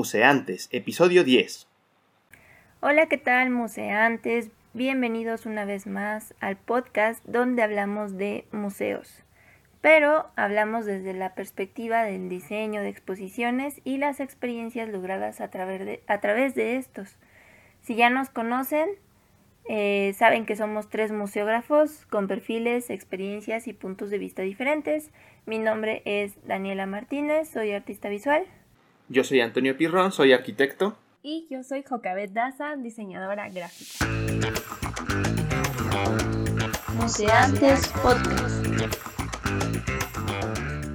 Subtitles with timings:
[0.00, 1.68] Museantes, episodio 10.
[2.80, 4.48] Hola, ¿qué tal, museantes?
[4.72, 9.22] Bienvenidos una vez más al podcast donde hablamos de museos.
[9.82, 15.84] Pero hablamos desde la perspectiva del diseño de exposiciones y las experiencias logradas a través
[15.84, 17.18] de, a través de estos.
[17.82, 18.88] Si ya nos conocen,
[19.68, 25.10] eh, saben que somos tres museógrafos con perfiles, experiencias y puntos de vista diferentes.
[25.44, 28.46] Mi nombre es Daniela Martínez, soy artista visual.
[29.12, 30.94] Yo soy Antonio Pirrón, soy arquitecto.
[31.20, 34.06] Y yo soy Jocabet Daza, diseñadora gráfica.
[36.94, 38.64] Museantes Podcast.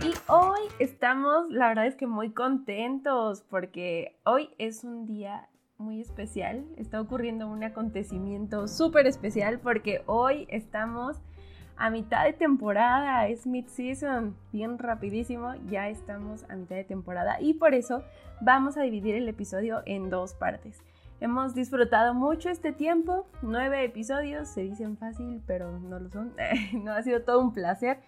[0.02, 6.00] Y hoy estamos, la verdad es que muy contentos porque hoy es un día muy
[6.00, 6.63] especial.
[6.77, 11.17] Está ocurriendo un acontecimiento súper especial porque hoy estamos
[11.77, 17.55] a mitad de temporada, es mid-season, bien rapidísimo, ya estamos a mitad de temporada y
[17.55, 18.03] por eso
[18.41, 20.81] vamos a dividir el episodio en dos partes.
[21.21, 26.33] Hemos disfrutado mucho este tiempo, nueve episodios, se dicen fácil, pero no lo son,
[26.83, 28.00] no ha sido todo un placer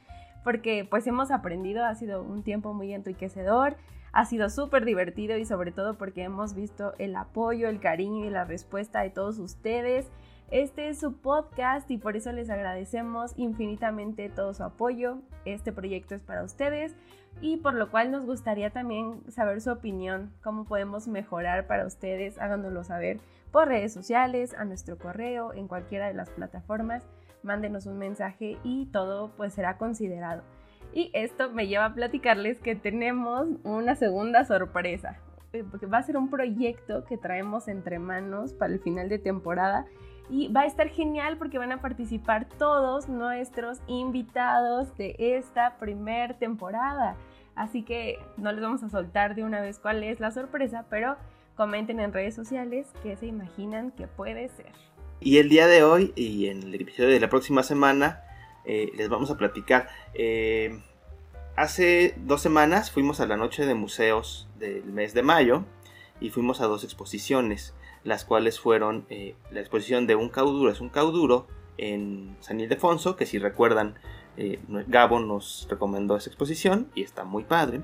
[0.43, 3.75] porque pues hemos aprendido, ha sido un tiempo muy enriquecedor,
[4.13, 8.29] ha sido súper divertido y sobre todo porque hemos visto el apoyo, el cariño y
[8.29, 10.09] la respuesta de todos ustedes.
[10.49, 15.17] Este es su podcast y por eso les agradecemos infinitamente todo su apoyo.
[15.43, 16.95] Este proyecto es para ustedes
[17.41, 22.39] y por lo cual nos gustaría también saber su opinión, cómo podemos mejorar para ustedes,
[22.39, 23.19] háganoslo saber
[23.51, 27.05] por redes sociales, a nuestro correo, en cualquiera de las plataformas,
[27.43, 30.43] mándenos un mensaje y todo pues será considerado.
[30.93, 35.19] Y esto me lleva a platicarles que tenemos una segunda sorpresa,
[35.51, 39.19] eh, porque va a ser un proyecto que traemos entre manos para el final de
[39.19, 39.85] temporada
[40.29, 46.33] y va a estar genial porque van a participar todos nuestros invitados de esta primer
[46.35, 47.15] temporada.
[47.55, 51.15] Así que no les vamos a soltar de una vez cuál es la sorpresa, pero
[51.55, 54.71] comenten en redes sociales qué se imaginan que puede ser.
[55.19, 58.21] Y el día de hoy y en el episodio de la próxima semana
[58.65, 59.87] eh, les vamos a platicar.
[60.13, 60.79] Eh,
[61.55, 65.65] hace dos semanas fuimos a la noche de museos del mes de mayo
[66.19, 70.81] y fuimos a dos exposiciones, las cuales fueron eh, la exposición de Un cauduro es
[70.81, 71.47] un cauduro
[71.77, 73.95] en San Ildefonso, que si recuerdan,
[74.87, 77.81] Gabo nos recomendó esa exposición y está muy padre.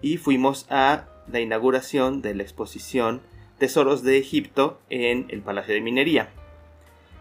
[0.00, 3.20] Y fuimos a la inauguración de la exposición
[3.58, 6.30] Tesoros de Egipto en el Palacio de Minería.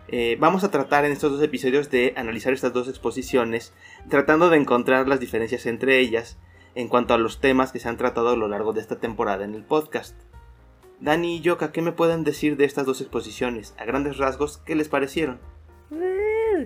[0.07, 3.73] Eh, vamos a tratar en estos dos episodios de analizar estas dos exposiciones,
[4.09, 6.37] tratando de encontrar las diferencias entre ellas
[6.75, 9.43] en cuanto a los temas que se han tratado a lo largo de esta temporada
[9.43, 10.15] en el podcast.
[11.01, 13.73] Dani y Yoka, ¿qué me pueden decir de estas dos exposiciones?
[13.77, 15.39] A grandes rasgos, ¿qué les parecieron?
[15.91, 16.65] Uh,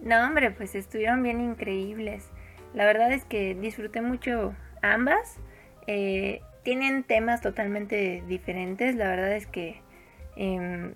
[0.00, 2.30] no, hombre, pues estuvieron bien increíbles.
[2.72, 5.38] La verdad es que disfruté mucho ambas.
[5.86, 8.96] Eh, tienen temas totalmente diferentes.
[8.96, 9.82] La verdad es que
[10.36, 10.94] em,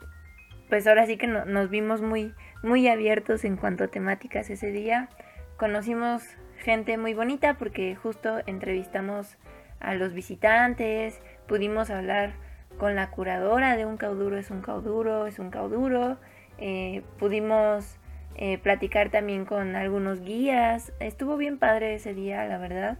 [0.68, 5.08] pues ahora sí que nos vimos muy, muy abiertos en cuanto a temáticas ese día.
[5.56, 6.22] Conocimos
[6.56, 9.36] gente muy bonita porque justo entrevistamos
[9.78, 12.47] a los visitantes, pudimos hablar
[12.78, 16.16] con la curadora de un cauduro es un cauduro, es un cauduro,
[16.58, 17.98] eh, pudimos
[18.36, 22.98] eh, platicar también con algunos guías, estuvo bien padre ese día, la verdad.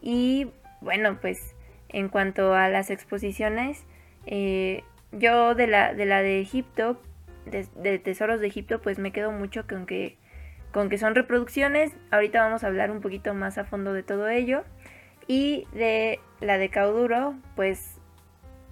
[0.00, 0.50] Y
[0.82, 1.56] bueno, pues
[1.88, 3.84] en cuanto a las exposiciones,
[4.26, 7.00] eh, yo de la de, la de Egipto,
[7.46, 10.18] de, Tesoros de Egipto, pues me quedo mucho con que,
[10.72, 11.92] con que son reproducciones.
[12.10, 14.64] Ahorita vamos a hablar un poquito más a fondo de todo ello.
[15.26, 17.93] Y de la de Cauduro, pues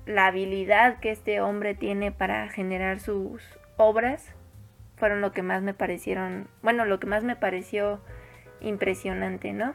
[0.07, 3.43] la habilidad que este hombre tiene para generar sus
[3.77, 4.35] obras
[4.97, 8.01] fueron lo que más me parecieron, bueno, lo que más me pareció
[8.61, 9.75] impresionante, ¿no?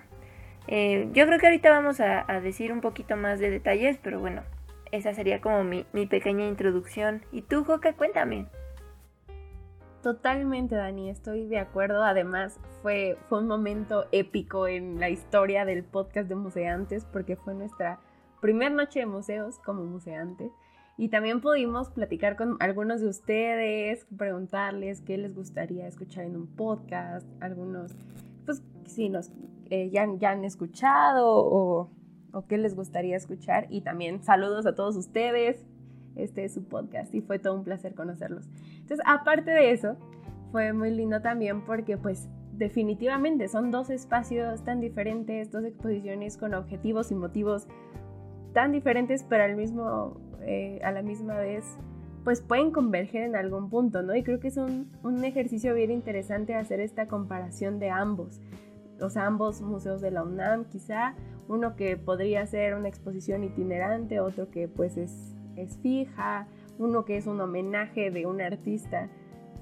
[0.68, 4.44] Eh, yo creo que ahorita vamos a, decir un poquito más de detalles, pero bueno,
[4.92, 7.24] esa sería como mi, pequeña introducción.
[7.32, 8.48] ¿Y tú, Joca, cuéntame?
[10.04, 12.04] Totalmente, Dani, estoy de acuerdo.
[12.04, 17.54] Además, fue, fue un momento épico en la historia del podcast de Museantes porque fue
[17.54, 18.00] nuestra
[18.42, 20.52] primera noche de museos como museantes.
[21.00, 26.48] Y también pudimos platicar con algunos de ustedes, preguntarles qué les gustaría escuchar en un
[26.48, 27.96] podcast, algunos,
[28.46, 29.30] pues si nos
[29.70, 31.92] eh, ya, ya han escuchado o
[32.38, 33.68] o qué les gustaría escuchar.
[33.70, 35.66] Y también saludos a todos ustedes.
[36.16, 38.48] Este es su podcast y fue todo un placer conocerlos.
[38.72, 39.98] Entonces, aparte de eso,
[40.52, 46.56] fue muy lindo también porque pues definitivamente son dos espacios tan diferentes, dos exposiciones con
[46.56, 47.68] objetivos y motivos
[48.58, 51.64] tan diferentes, pero al mismo, eh, a la misma vez
[52.24, 54.16] pues pueden converger en algún punto, ¿no?
[54.16, 58.42] Y creo que es un, un ejercicio bien interesante hacer esta comparación de ambos,
[59.00, 61.14] o sea, ambos museos de la UNAM quizá,
[61.48, 66.48] uno que podría ser una exposición itinerante, otro que pues es, es fija,
[66.80, 69.08] uno que es un homenaje de un artista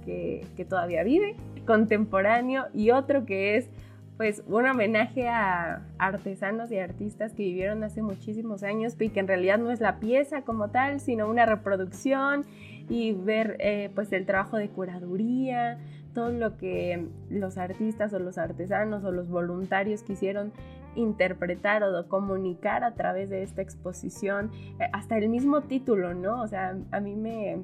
[0.06, 1.36] que, que todavía vive,
[1.68, 3.70] contemporáneo, y otro que es
[4.18, 9.28] pues un homenaje a artesanos y artistas que vivieron hace muchísimos años y que en
[9.28, 12.46] realidad no es la pieza como tal, sino una reproducción
[12.88, 15.80] y ver eh, pues el trabajo de curaduría,
[16.14, 20.54] todo lo que los artistas o los artesanos o los voluntarios quisieron
[20.96, 26.42] interpretar o comunicar a través de esta exposición, eh, hasta el mismo título, ¿no?
[26.42, 27.58] O sea, a mí me,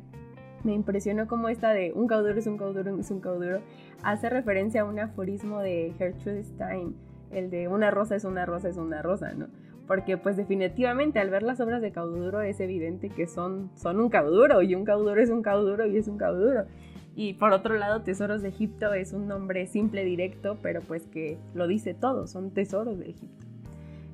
[0.63, 3.61] me impresionó como esta de un cauduro es un cauduro es un cauduro
[4.03, 6.95] hace referencia a un aforismo de Gertrude Stein,
[7.31, 9.47] el de una rosa es una rosa es una rosa, ¿no?
[9.87, 14.09] Porque pues definitivamente al ver las obras de cauduro es evidente que son, son un
[14.09, 16.65] cauduro y un cauduro es un cauduro y es un cauduro.
[17.13, 21.37] Y por otro lado, Tesoros de Egipto es un nombre simple, directo, pero pues que
[21.53, 23.45] lo dice todo, son tesoros de Egipto.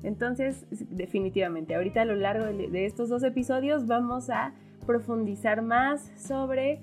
[0.02, 4.52] Entonces, definitivamente, ahorita a lo largo de estos dos episodios vamos a
[4.88, 6.80] profundizar más sobre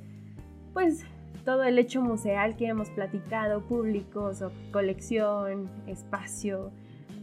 [0.73, 1.03] pues
[1.43, 6.71] todo el hecho museal que hemos platicado, públicos, colección, espacio,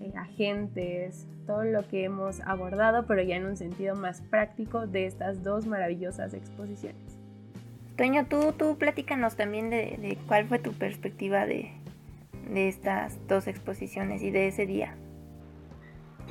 [0.00, 5.06] eh, agentes, todo lo que hemos abordado, pero ya en un sentido más práctico de
[5.06, 7.18] estas dos maravillosas exposiciones.
[7.96, 11.70] Toño, tú, tú platícanos también de, cuál fue tu perspectiva de,
[12.54, 14.96] estas dos exposiciones y de ese día.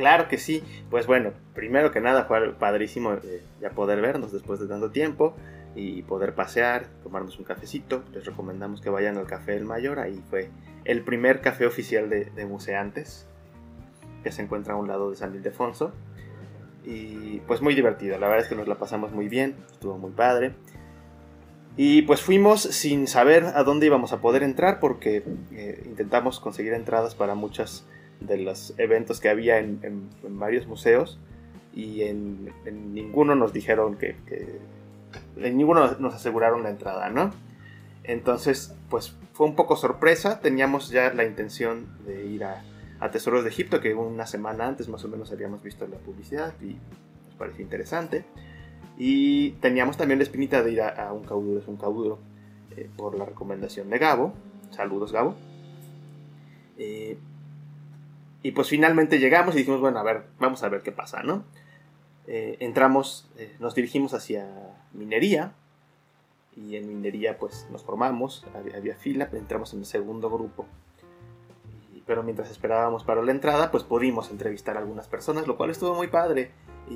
[0.01, 0.63] Claro que sí.
[0.89, 5.35] Pues bueno, primero que nada fue padrísimo eh, ya poder vernos después de tanto tiempo
[5.75, 8.03] y poder pasear, tomarnos un cafecito.
[8.11, 9.99] Les recomendamos que vayan al Café del Mayor.
[9.99, 10.49] Ahí fue
[10.85, 13.27] el primer café oficial de, museantes
[14.23, 15.91] que se encuentra a un lado de San Ildefonso.
[16.83, 18.17] Y pues muy divertido.
[18.17, 19.55] La verdad es que nos la pasamos muy bien.
[19.71, 20.55] Estuvo muy padre.
[21.77, 26.73] Y pues fuimos sin saber a dónde íbamos a poder entrar porque eh, intentamos conseguir
[26.73, 27.85] entradas para muchos
[28.21, 31.19] de los eventos que había en, varios museos
[31.73, 32.53] y en,
[32.93, 34.15] ninguno nos dijeron que,
[35.37, 37.31] en ninguno nos aseguraron la entrada, ¿no?
[38.03, 42.63] Entonces, pues fue un poco sorpresa, teníamos ya la intención de ir a,
[43.11, 46.77] Tesoros de Egipto, que una semana antes más o menos habíamos visto la publicidad y
[47.25, 48.25] nos pareció interesante.
[48.95, 52.19] Y teníamos también la espinita de ir a, un cauduro, es un cauduro,
[52.77, 54.33] eh, por la recomendación de Gabo.
[54.69, 55.33] Saludos, Gabo.
[56.77, 57.17] Eh,
[58.43, 61.43] y pues finalmente llegamos y dijimos, bueno, a ver, vamos a ver qué pasa, ¿no?
[62.27, 63.29] Eh, entramos,
[63.59, 64.47] nos dirigimos hacia
[64.93, 65.53] minería.
[66.53, 70.65] Y en minería pues nos formamos, había, fila, entramos en el segundo grupo.
[72.05, 75.95] pero mientras esperábamos para la entrada, pues pudimos entrevistar a algunas personas, lo cual estuvo
[75.95, 76.51] muy padre.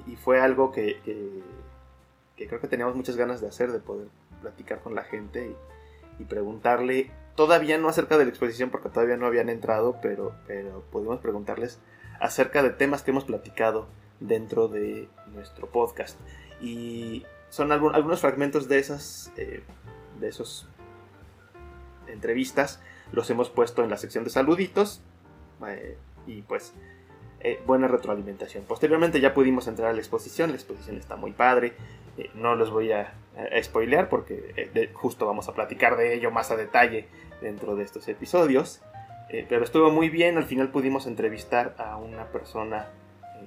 [0.07, 0.99] Y, fue algo que
[2.35, 4.07] que creo que teníamos muchas ganas de hacer, de poder
[4.41, 5.55] platicar con la gente
[6.19, 10.83] y, preguntarle, todavía no acerca de la exposición porque todavía no habían entrado, pero, pero
[10.91, 11.79] pudimos preguntarles
[12.19, 13.87] acerca de temas que hemos platicado
[14.19, 16.17] dentro de nuestro podcast.
[16.61, 19.63] Y son algunos fragmentos de esas, eh,
[20.19, 20.67] de esos
[22.07, 25.01] entrevistas, los hemos puesto en la sección de saluditos.
[25.67, 25.97] Eh,
[26.27, 26.73] y pues
[27.41, 28.63] eh, buena retroalimentación.
[28.63, 31.73] Posteriormente ya pudimos entrar a la exposición, la exposición está muy padre,
[32.17, 33.13] eh, no los voy a,
[33.61, 37.07] spoilear porque eh, justo vamos a platicar de ello más a detalle
[37.41, 38.81] dentro de estos episodios,
[39.49, 42.87] pero estuvo muy bien, al final pudimos entrevistar a una persona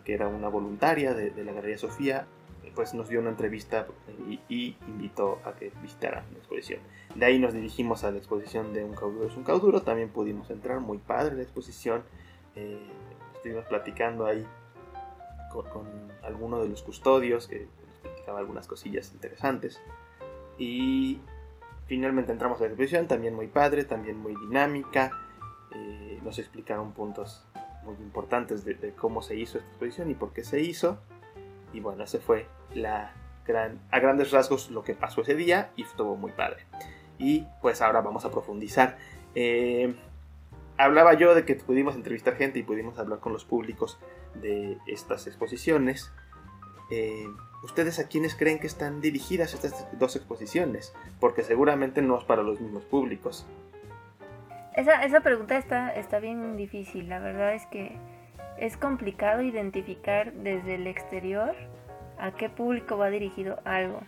[0.04, 2.26] que era una voluntaria de, la Galería Sofía,
[2.74, 3.86] pues nos dio una entrevista
[4.28, 6.80] y, invitó a que visitaran la exposición.
[7.14, 10.50] De ahí nos dirigimos a la exposición de Un cauduro es un cauduro, también pudimos
[10.50, 12.02] entrar, muy padre la exposición
[13.38, 14.44] estuvimos platicando ahí
[15.50, 15.86] con,
[16.22, 17.66] alguno de los custodios que
[18.28, 19.80] nos platicaba algunas cosillas interesantes.
[20.58, 21.20] Y
[21.86, 25.10] finalmente entramos a la exposición, también muy padre, también muy dinámica.
[25.72, 27.44] Eh, nos explicaron puntos
[27.84, 30.98] muy importantes de, cómo se hizo esta exposición y por qué se hizo.
[31.72, 33.12] Y bueno, ese fue la
[33.46, 36.66] gran, a grandes rasgos lo que pasó ese día y estuvo muy padre.
[37.18, 38.96] Y pues ahora vamos a profundizar.
[39.34, 39.94] Eh,
[40.76, 43.98] hablaba yo de que pudimos entrevistar gente y pudimos hablar con los públicos
[44.34, 46.12] de estas exposiciones.
[46.90, 47.28] Eh,
[47.62, 50.94] ¿Ustedes a quiénes creen que están dirigidas estas dos exposiciones?
[51.18, 53.46] Porque seguramente no es para los mismos públicos.
[54.74, 57.08] Esa, esa pregunta está, está bien difícil.
[57.08, 57.96] La verdad es que
[58.58, 61.54] es complicado identificar desde el exterior
[62.18, 64.02] a qué público va dirigido algo.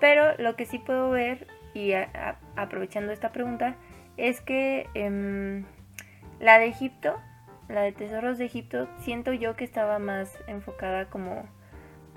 [0.00, 1.92] Pero lo que sí puedo ver, y
[2.56, 3.76] aprovechando esta pregunta,
[4.16, 5.64] es que em,
[6.40, 7.16] la de Egipto,
[7.68, 11.46] la de Tesoros de Egipto, siento yo que estaba más enfocada como,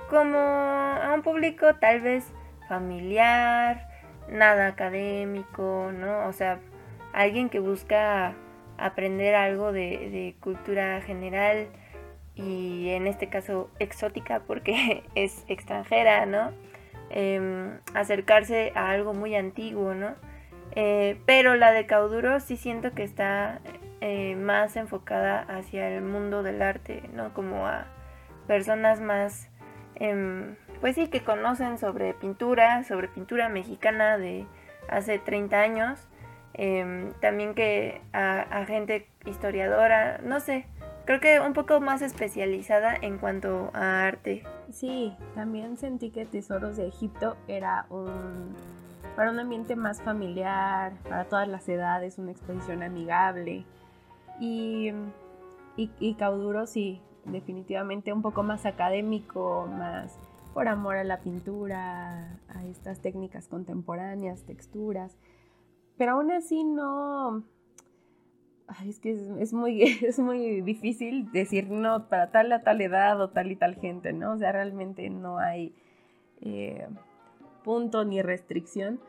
[0.10, 2.32] como a un público tal vez
[2.68, 3.88] familiar,
[4.30, 6.28] nada académico, ¿no?
[6.28, 6.60] O sea,
[7.14, 8.34] alguien que busca
[8.78, 11.68] aprender algo de, cultura general
[12.36, 16.52] y en este caso exótica porque es extranjera, ¿no?
[17.12, 20.16] Em, acercarse a algo muy antiguo, ¿no?
[20.76, 23.60] Eh, pero la de Cauduro sí siento que está
[24.02, 27.34] eh, más enfocada hacia el mundo del arte, ¿no?
[27.34, 27.86] Como a
[28.48, 29.49] personas más,
[30.00, 34.46] em, pues sí, que conocen sobre pintura, sobre pintura mexicana de
[34.90, 36.08] hace 30 años,
[36.54, 40.66] em, también que a, gente historiadora, no sé,
[41.06, 44.44] creo que un poco más especializada en cuanto a arte.
[44.72, 48.56] Sí, también sentí que Tesoros de Egipto era un
[49.20, 53.66] para un ambiente más familiar, para todas las edades, una exposición amigable.
[54.40, 54.94] Y,
[55.76, 57.02] y, Cauduro sí,
[57.32, 60.18] definitivamente un poco más académico, más
[60.54, 65.18] por amor a la pintura, a estas técnicas contemporáneas, texturas.
[65.98, 67.44] Pero aún así no...
[68.86, 73.30] es que es, muy, es muy difícil decir no para tal a tal edad o
[73.30, 74.34] tal y tal gente, ¿no?
[74.34, 75.74] O sea, realmente no hay...
[76.42, 76.88] Eh,
[77.64, 79.00] punto ni restricción.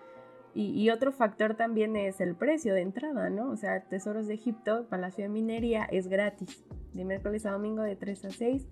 [0.55, 3.51] Y, otro factor también es el precio de entrada, ¿no?
[3.51, 6.65] O sea, Tesoros de Egipto, Palacio de Minería, es gratis.
[6.93, 8.67] De miércoles a domingo de 3 a 6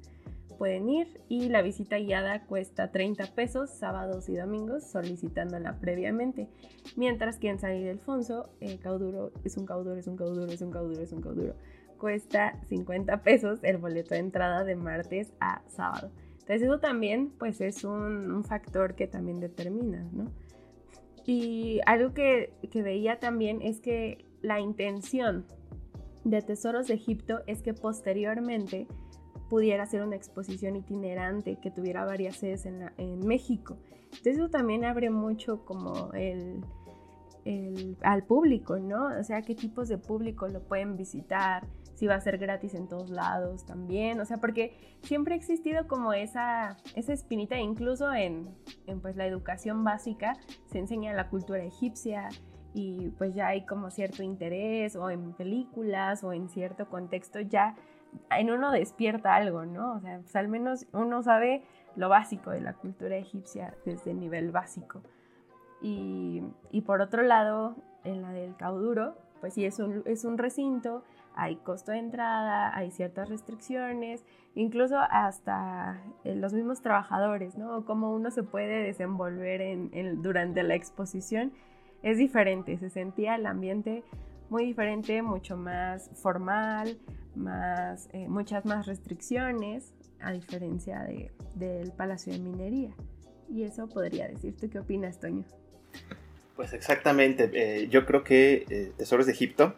[0.59, 6.49] pueden ir y la visita guiada cuesta 30 pesos sábados y domingos solicitándola previamente.
[6.97, 10.73] Mientras que en San Ildefonso, el cauduro es un cauduro, es un cauduro, es un
[10.73, 11.55] cauduro, es un cauduro.
[11.97, 16.11] Cuesta 50 pesos el boleto de entrada de martes a sábado.
[16.49, 20.33] Entonces eso también pues es un, factor que también determina, ¿no?
[21.29, 25.45] Y algo que, que veía también es que la intención
[26.25, 28.87] de Tesoros de Egipto es que posteriormente
[29.51, 33.77] pudiera ser una exposición itinerante que tuviera varias sedes en, en México.
[34.05, 36.63] Entonces eso también abre mucho como el,
[38.03, 39.07] al público, ¿no?
[39.19, 42.87] O sea, qué tipos de público lo pueden visitar, si va a ser gratis en
[42.89, 48.49] todos lados también, o sea, porque siempre ha existido como esa, esa espinita, incluso en,
[48.87, 50.35] en pues la educación básica
[50.71, 52.29] se enseña la cultura egipcia
[52.73, 57.75] y pues ya hay como cierto interés o en películas o en cierto contexto ya
[58.31, 59.95] en uno despierta algo, ¿no?
[59.95, 61.65] O sea, pues al menos uno sabe
[61.97, 65.03] lo básico de la cultura egipcia desde el nivel básico.
[65.81, 70.39] Y, y por otro lado, en la del cauduro, pues sí, es un, es un
[70.39, 71.03] recinto
[71.39, 74.25] hay costo de entrada, hay ciertas restricciones,
[74.57, 77.85] incluso hasta eh, los mismos trabajadores, ¿no?
[77.85, 81.53] Cómo uno se puede desenvolver en, durante la exposición
[82.03, 84.03] es diferente, se sentía el ambiente
[84.51, 86.99] muy diferente, mucho más formal,
[87.37, 92.91] más, eh, muchas más restricciones, a diferencia de, del Palacio de Minería.
[93.49, 95.45] Y eso podría decirte, ¿qué opinas, Toño?
[96.57, 99.75] Pues exactamente, eh, yo creo que Tesoros de Egipto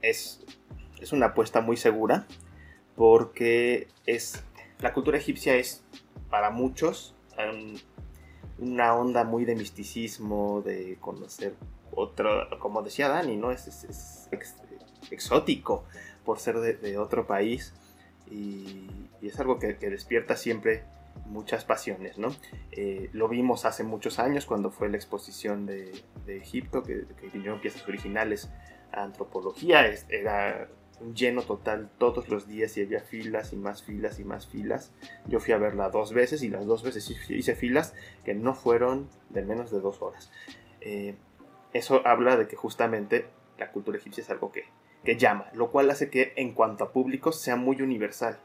[0.00, 0.44] es,
[1.00, 2.26] es una apuesta muy segura
[2.94, 4.42] porque es,
[4.80, 5.82] la cultura egipcia es
[6.30, 7.14] para muchos
[8.58, 11.54] una onda muy de misticismo, de conocer
[11.92, 13.50] otro, como decía Dani, ¿no?
[13.50, 14.28] Es,
[15.10, 15.84] exótico
[16.24, 17.72] por ser de, otro país
[18.30, 18.88] y,
[19.22, 20.84] es algo que, despierta siempre
[21.28, 22.28] muchas pasiones, ¿no?
[22.72, 25.92] Eh, lo vimos hace muchos años cuando fue la exposición de,
[26.26, 28.50] Egipto, que, vinieron piezas originales
[28.92, 30.68] antropología era
[31.00, 34.92] un lleno total todos los días y había filas y más filas y más filas.
[35.26, 39.08] Yo fui a verla dos veces y las dos veces hice filas que no fueron
[39.28, 40.30] de menos de dos horas.
[40.80, 41.16] Eh,
[41.72, 43.26] eso habla de que justamente
[43.58, 44.64] la cultura egipcia es algo que,
[45.04, 48.38] que, llama, lo cual hace que en cuanto a público sea muy universal.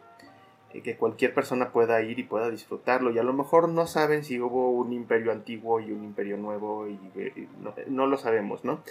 [0.73, 4.23] Eh, que cualquier persona pueda ir y pueda disfrutarlo y a lo mejor no saben
[4.23, 7.47] si hubo un imperio antiguo y un imperio nuevo y, eh,
[7.87, 8.81] no, lo sabemos, ¿no?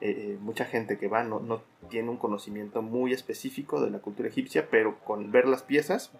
[0.00, 4.68] Eh, mucha gente que va no, tiene un conocimiento muy específico de la cultura egipcia,
[4.70, 6.12] pero con ver las piezas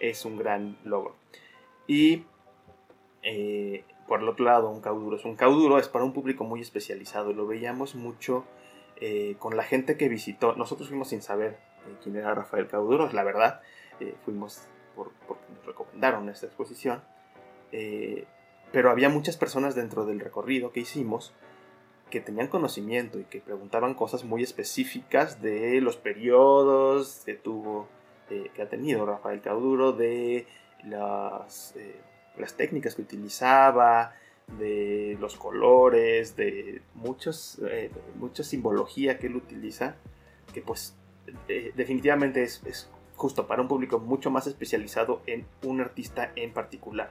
[0.00, 1.14] es un gran logro.
[1.86, 2.24] Y
[4.08, 5.16] por el otro lado, un cauduro.
[5.16, 7.32] Es un cauduro es para un público muy especializado.
[7.32, 8.44] Lo veíamos mucho
[9.38, 10.54] con la gente que visitó.
[10.56, 11.58] Nosotros fuimos sin saber
[12.02, 13.60] quién era Rafael Cauduro, la verdad.
[14.24, 14.62] fuimos
[14.94, 17.02] por, porque nos recomendaron esta exposición.
[18.72, 21.34] pero había muchas personas dentro del recorrido que hicimos
[22.10, 27.88] que tenían conocimiento y que preguntaban cosas muy específicas de los periodos que tuvo,
[28.28, 30.46] eh, que ha tenido Rafael Cauduro, de
[30.84, 32.00] las, eh,
[32.36, 34.14] las técnicas que utilizaba,
[34.58, 39.94] de los colores, de muchos, eh, mucha simbología que él utiliza,
[40.52, 40.96] que pues
[41.74, 47.10] definitivamente es, es justo para un público mucho más especializado en un artista en particular.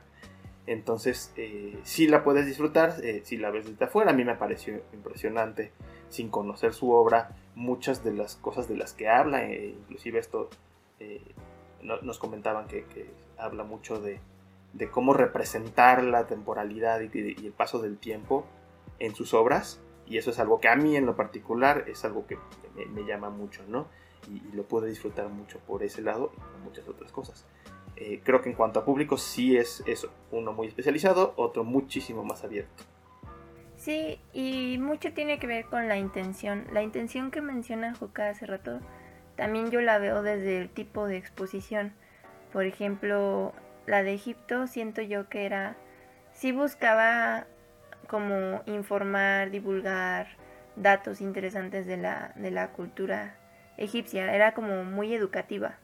[0.69, 4.35] Entonces, eh, si la puedes disfrutar, eh, si la ves desde afuera, a mí me
[4.35, 5.71] pareció impresionante,
[6.09, 10.49] sin conocer su obra, muchas de las cosas de las que habla, eh, inclusive esto
[11.81, 12.85] nos comentaban que,
[13.37, 14.19] habla mucho de,
[14.91, 18.45] cómo representar la temporalidad y, el paso del tiempo
[18.99, 19.81] en sus obras.
[20.05, 22.37] Y eso es algo que a mí en lo particular es algo que
[22.75, 23.87] me, llama mucho, ¿no?
[24.27, 27.45] Y, lo puedo disfrutar mucho por ese lado y por muchas otras cosas.
[27.95, 32.23] Eh, creo que en cuanto a público sí es eso, uno muy especializado, otro muchísimo
[32.23, 32.83] más abierto.
[33.75, 36.65] Sí, y mucho tiene que ver con la intención.
[36.73, 38.79] La intención que menciona Joka hace rato,
[39.37, 41.93] también yo la veo desde el tipo de exposición.
[42.51, 43.53] Por ejemplo,
[43.85, 45.77] la de Egipto siento yo que era,
[46.33, 47.47] sí buscaba
[48.07, 50.27] como informar, divulgar
[50.75, 53.38] datos interesantes de la, de la cultura
[53.79, 55.77] egipcia, era como muy educativa.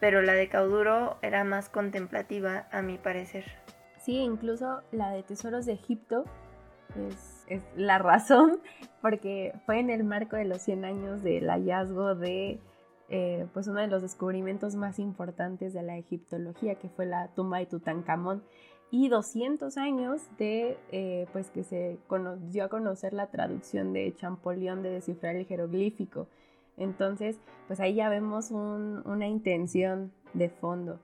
[0.00, 3.44] Pero la de Cauduro era más contemplativa, a mi parecer.
[4.00, 6.24] Sí, incluso la de Tesoros de Egipto
[7.48, 8.60] es, la razón,
[9.02, 12.60] porque fue en el marco de los 100 años del hallazgo de
[13.08, 17.58] eh, pues uno de los descubrimientos más importantes de la egiptología, que fue la tumba
[17.58, 18.42] de Tutankamón,
[18.90, 21.98] y 200 años de eh, pues que se
[22.50, 26.28] dio a conocer la traducción de Champollion de descifrar el jeroglífico.
[26.76, 31.00] Entonces, pues ahí ya vemos una intención de fondo.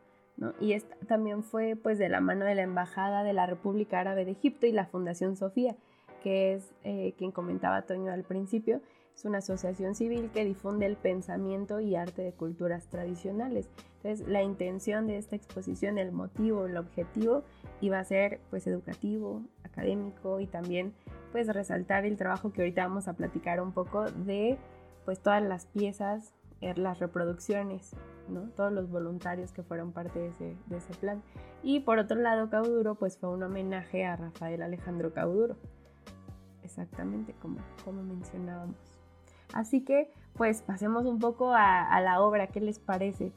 [0.58, 4.24] Y esta también fue pues de la mano de la Embajada de la República Árabe
[4.24, 5.76] de Egipto y la Fundación Sofía,
[6.22, 8.80] que es eh, quien comentaba Toño al principio,
[9.14, 13.68] es una asociación civil que difunde el pensamiento y arte de culturas tradicionales.
[13.96, 17.42] Entonces, la intención de esta exposición, el motivo, el objetivo,
[17.82, 20.94] iba a ser pues educativo, académico y también
[21.32, 24.58] pues resaltar el trabajo que ahorita vamos a platicar un poco de
[25.11, 27.97] pues todas las piezas Er, las reproducciones,
[28.29, 28.43] ¿no?
[28.50, 31.23] todos los voluntarios que fueron parte de ese, de ese, plan.
[31.62, 35.57] Y por otro lado, Cauduro, pues fue un homenaje a Rafael Alejandro Cauduro,
[36.62, 38.76] exactamente como, como mencionábamos.
[39.55, 43.33] Así que, pues pasemos un poco a, a la obra, ¿qué les parece?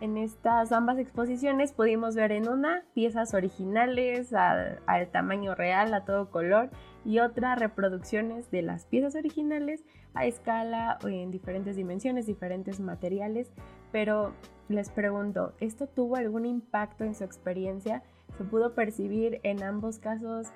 [0.00, 6.30] En estas ambas exposiciones pudimos ver en una piezas originales al, tamaño real, a todo
[6.30, 6.70] color,
[7.04, 9.84] y otra reproducciones de las piezas originales
[10.14, 13.50] a escala en diferentes dimensiones, diferentes materiales.
[13.92, 14.34] Pero
[14.68, 18.02] les pregunto, ¿esto tuvo algún impacto en su experiencia?
[18.36, 20.48] ¿Se pudo percibir en ambos casos?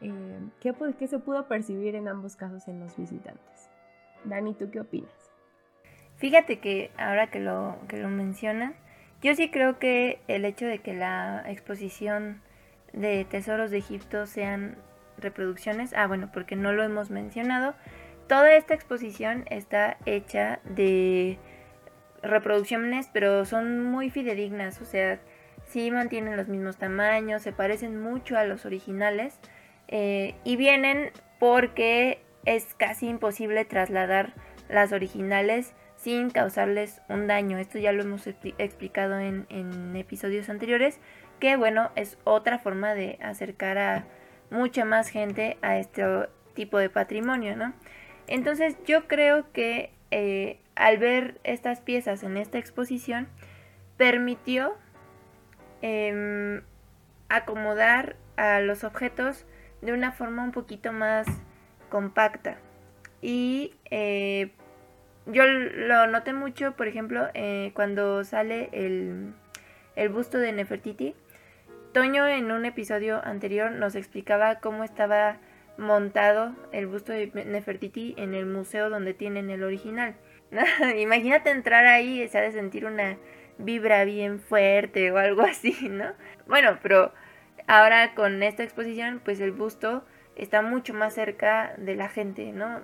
[0.00, 3.70] Eh, ¿qué, ¿Qué se pudo percibir en ambos casos en los visitantes?
[4.24, 5.30] Dani, ¿tú qué opinas?
[6.16, 8.74] Fíjate que ahora que lo, que lo mencionan,
[9.22, 12.42] yo sí creo que el hecho de que la exposición
[12.92, 14.76] de tesoros de Egipto sean
[15.18, 17.74] reproducciones, ah bueno, porque no lo hemos mencionado,
[18.28, 21.38] toda esta exposición está hecha de
[22.22, 25.20] reproducciones, pero son muy fidedignas, o sea,
[25.66, 29.38] sí mantienen los mismos tamaños, se parecen mucho a los originales
[29.88, 34.32] eh, y vienen porque es casi imposible trasladar
[34.68, 37.58] las originales sin causarles un daño.
[37.58, 39.46] Esto ya lo hemos explicado en,
[39.96, 40.98] episodios anteriores,
[41.40, 44.04] que bueno, es otra forma de acercar a
[44.50, 46.04] mucha más gente a este
[46.54, 47.72] tipo de patrimonio, ¿no?
[48.26, 53.28] Entonces yo creo que eh, al ver estas piezas en esta exposición,
[53.96, 54.76] permitió
[55.82, 56.62] em,
[57.28, 59.44] acomodar a los objetos
[59.82, 61.26] de una forma un poquito más
[61.90, 62.58] compacta
[63.20, 64.52] y eh,
[65.26, 69.34] yo lo noté mucho, por ejemplo, eh, cuando sale el,
[70.10, 71.14] busto de Nefertiti.
[71.98, 75.38] Toño en un episodio anterior nos explicaba cómo estaba
[75.78, 80.14] montado el busto de Nefertiti en el museo donde tienen el original.
[80.96, 83.16] Imagínate entrar ahí y se ha de sentir una
[83.58, 86.12] vibra bien fuerte o algo así, ¿no?
[86.46, 87.12] Bueno, pero
[87.66, 90.04] ahora con esta exposición, pues el busto
[90.36, 92.80] está mucho más cerca de la gente, ¿no?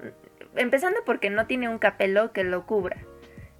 [0.56, 2.96] empezando porque no tiene un capelo que lo cubra.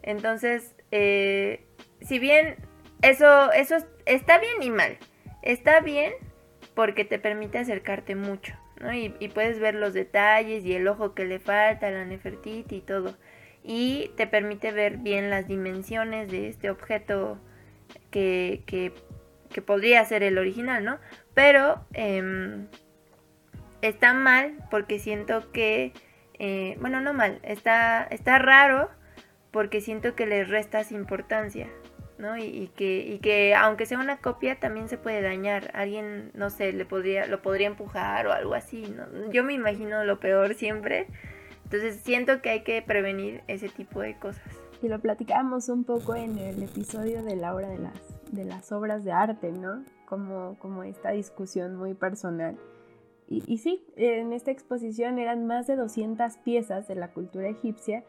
[0.03, 1.65] Entonces, eh,
[2.01, 2.57] si bien
[3.03, 4.99] eso, eso está bien y mal,
[5.45, 6.13] está bien
[6.75, 8.93] porque te permite acercarte mucho, ¿no?
[8.93, 13.17] Y, puedes ver los detalles y el ojo que le falta, la Nefertiti y todo.
[13.63, 17.39] Y te permite ver bien las dimensiones de este objeto
[18.11, 18.93] que, que,
[19.63, 20.99] podría ser el original, ¿no?
[21.33, 22.67] Pero em,
[23.83, 25.93] está mal porque siento que
[26.39, 28.91] eh, bueno, no mal, está, está raro
[29.51, 31.69] porque siento que le restas importancia,
[32.19, 32.37] ¿no?
[32.37, 35.71] Y, que, y que aunque sea una copia también se puede dañar.
[35.75, 38.95] Alguien, no sé, le podría, lo podría empujar o algo así.
[39.33, 41.07] Yo me imagino lo peor siempre.
[41.65, 44.45] Entonces siento que hay que prevenir ese tipo de cosas.
[44.83, 48.71] Y lo platicamos un poco en el episodio de la hora de las, de las
[48.71, 49.83] obras de arte, ¿no?
[50.07, 52.57] Como, como esta discusión muy personal
[53.27, 58.05] y, sí, en esta exposición eran más de 200 piezas de la cultura egipcia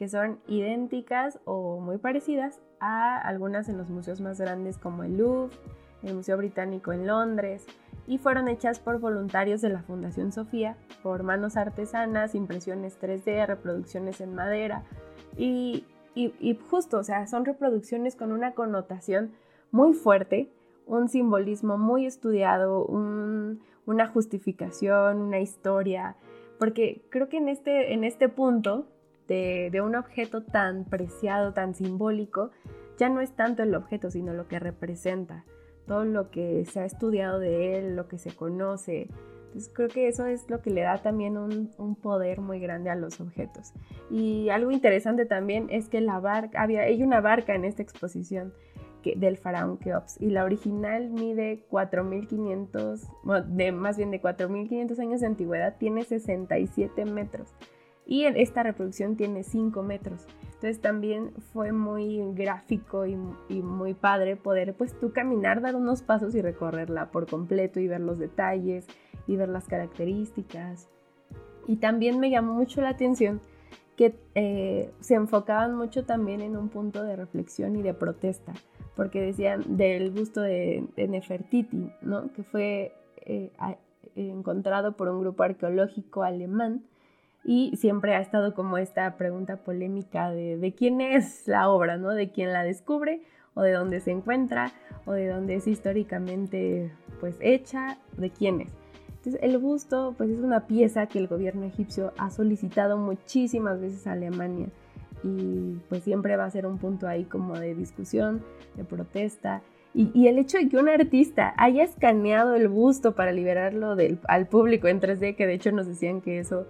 [0.00, 5.18] que son idénticas o muy parecidas a algunas en los museos más grandes como el
[5.18, 5.54] Louvre,
[6.02, 7.66] el Museo Británico en Londres,
[8.06, 14.22] y fueron hechas por voluntarios de la Fundación Sofía, por manos artesanas, impresiones 3D, reproducciones
[14.22, 14.84] en madera,
[15.36, 15.84] y,
[16.70, 19.32] justo, o sea, son reproducciones con una connotación
[19.70, 20.50] muy fuerte,
[20.86, 26.16] un simbolismo muy estudiado, una justificación, una historia,
[26.58, 28.86] porque creo que en este, en este punto
[29.30, 32.50] de, un objeto tan preciado, tan simbólico,
[32.98, 35.44] ya no es tanto el objeto, sino lo que representa
[35.86, 39.08] todo lo que se ha estudiado de él, lo que se conoce.
[39.46, 42.94] Entonces creo que eso es lo que le da también un, poder muy grande a
[42.94, 43.72] los objetos.
[44.08, 48.52] Y algo interesante también es que la barca, había, hay una barca en esta exposición
[49.16, 55.26] del faraón Keops y la original mide 4.500, de, más bien de 4.500 años de
[55.26, 57.54] antigüedad, tiene 67 metros
[58.06, 60.26] y esta reproducción tiene 5 metros.
[60.60, 66.34] Entonces también fue muy gráfico y, muy padre poder pues tú caminar, dar unos pasos
[66.34, 68.86] y recorrerla por completo y ver los detalles
[69.26, 70.88] y ver las características.
[71.66, 73.40] Y también me llamó mucho la atención
[73.96, 78.52] que eh, se enfocaban mucho también en un punto de reflexión y de protesta,
[78.96, 82.32] porque decían del gusto de, Nefertiti, ¿no?
[82.32, 82.92] que fue
[83.24, 83.50] eh,
[84.14, 86.84] encontrado por un grupo arqueológico alemán
[87.44, 92.10] y siempre ha estado como esta pregunta polémica de, de quién es la obra, ¿no?
[92.10, 93.22] De quién la descubre
[93.54, 94.72] o de dónde se encuentra
[95.06, 98.72] o de dónde es históricamente pues hecha, de quién es.
[99.08, 104.06] Entonces el busto pues es una pieza que el gobierno egipcio ha solicitado muchísimas veces
[104.06, 104.68] a Alemania
[105.22, 108.42] y pues siempre va a ser un punto ahí como de discusión,
[108.76, 109.62] de protesta.
[109.92, 114.20] Y, y el hecho de que un artista haya escaneado el busto para liberarlo del,
[114.28, 116.66] al público en 3D, que de hecho nos decían que eso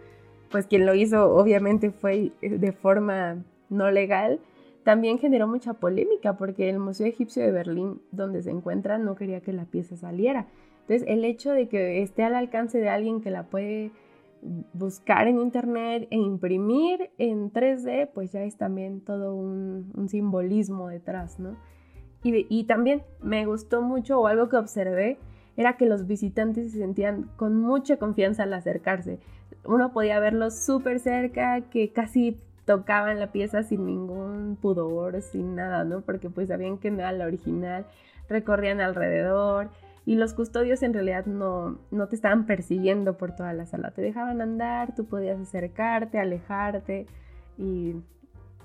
[0.51, 4.41] pues quien lo hizo obviamente fue eh, de forma no legal,
[4.85, 9.41] también generó mucha polémica porque el Museo Egipcio de Berlín, donde se encuentra, no quería
[9.41, 10.47] que la pieza saliera.
[10.83, 13.93] Entonces, el hecho de que esté al alcance de alguien que la puede
[14.73, 21.39] buscar en internet e imprimir en 3D, pues ya es también todo un, simbolismo detrás,
[21.39, 21.57] ¿no?
[22.25, 25.19] Y, y también me gustó mucho, o algo que observé,
[25.57, 29.21] era que los visitantes se sentían con mucha confianza al acercarse
[29.64, 35.85] uno podía verlos súper cerca, que casi tocaban la pieza sin ningún pudor, sin nada,
[35.85, 36.03] ¿no?
[36.03, 37.87] Porque pues sabían que no era la original,
[38.29, 39.70] recorrían alrededor
[40.07, 44.03] y los custodios en realidad no, no te estaban persiguiendo por toda la sala, te
[44.03, 47.07] dejaban andar, tú podías acercarte, alejarte
[47.59, 47.96] y,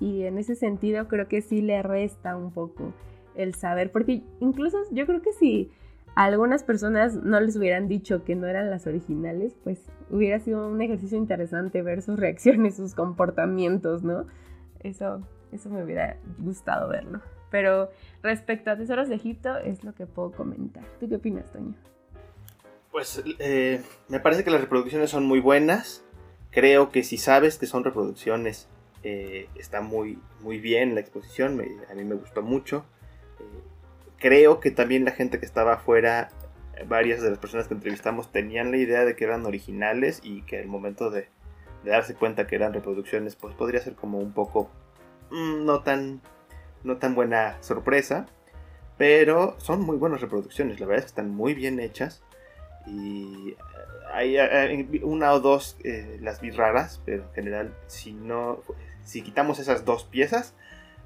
[0.00, 2.94] y en ese sentido creo que sí le resta un poco
[3.34, 5.70] el saber, porque incluso yo creo que sí
[6.16, 9.78] a algunas personas no les hubieran dicho que no eran las originales, pues
[10.10, 14.26] hubiera sido un ejercicio interesante ver sus reacciones, sus comportamientos, ¿no?
[14.80, 15.20] Eso,
[15.52, 17.20] eso me hubiera gustado verlo.
[17.50, 17.90] Pero
[18.22, 20.84] respecto a Tesoros de Egipto es lo que puedo comentar.
[20.98, 21.74] ¿Tú qué opinas, Toño?
[22.90, 26.02] Pues eh, me parece que las reproducciones son muy buenas.
[26.50, 28.68] Creo que si sabes que son reproducciones,
[29.02, 31.60] eh, está muy, muy bien la exposición.
[31.90, 32.86] a mí me gustó mucho
[34.18, 36.28] creo que también la gente que estaba afuera,
[36.88, 40.60] varias de las personas que entrevistamos tenían la idea de que eran originales y que
[40.60, 41.28] el momento de,
[41.84, 44.70] darse cuenta que eran reproducciones, pues podría ser como un poco
[45.30, 46.20] mm, no tan
[46.84, 48.26] no tan buena sorpresa,
[48.96, 52.22] pero son muy buenas reproducciones, la verdad es que están muy bien hechas
[52.86, 53.56] y
[54.12, 54.36] hay,
[55.02, 58.60] una o dos eh, las vi raras, pero en general si no
[59.04, 60.54] si quitamos esas dos piezas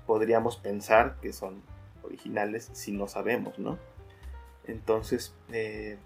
[0.07, 1.62] podríamos pensar que son
[2.11, 3.79] originales si no sabemos, ¿no?
[4.66, 5.96] Entonces, eh,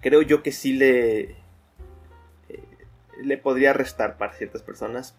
[0.00, 1.20] creo yo que sí le,
[2.48, 2.64] eh,
[3.22, 5.16] le podría restar para ciertas personas,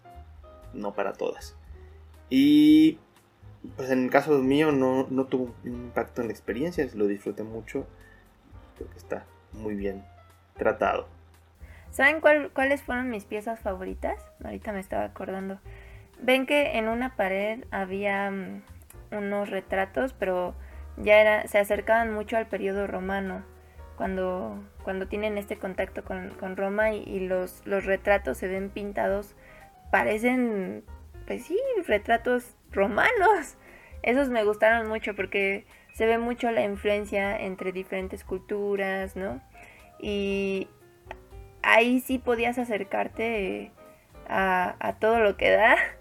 [0.74, 1.56] no para todas.
[2.28, 2.98] Y
[3.76, 7.42] pues en el caso mío no, no tuvo un impacto en la experiencia, lo disfruté
[7.42, 7.86] mucho.
[8.76, 10.04] Creo que está muy bien
[10.56, 11.08] tratado.
[11.90, 14.22] ¿Saben cuáles fueron mis piezas favoritas?
[14.44, 15.58] Ahorita me estaba acordando.
[16.22, 18.62] Ven que en una pared había mm,
[19.10, 20.54] unos retratos, pero
[20.96, 23.44] ya era, se acercaban mucho al periodo romano,
[23.96, 29.36] cuando, cuando tienen este contacto con, Roma y, los, los retratos se ven pintados,
[29.90, 30.84] parecen,
[31.26, 33.58] pues sí, retratos romanos.
[34.02, 39.42] Esos me gustaron mucho porque se ve mucho la influencia entre diferentes culturas, ¿no?
[39.98, 40.68] Y
[41.62, 43.70] ahí sí podías acercarte
[44.28, 45.76] a, a todo lo que da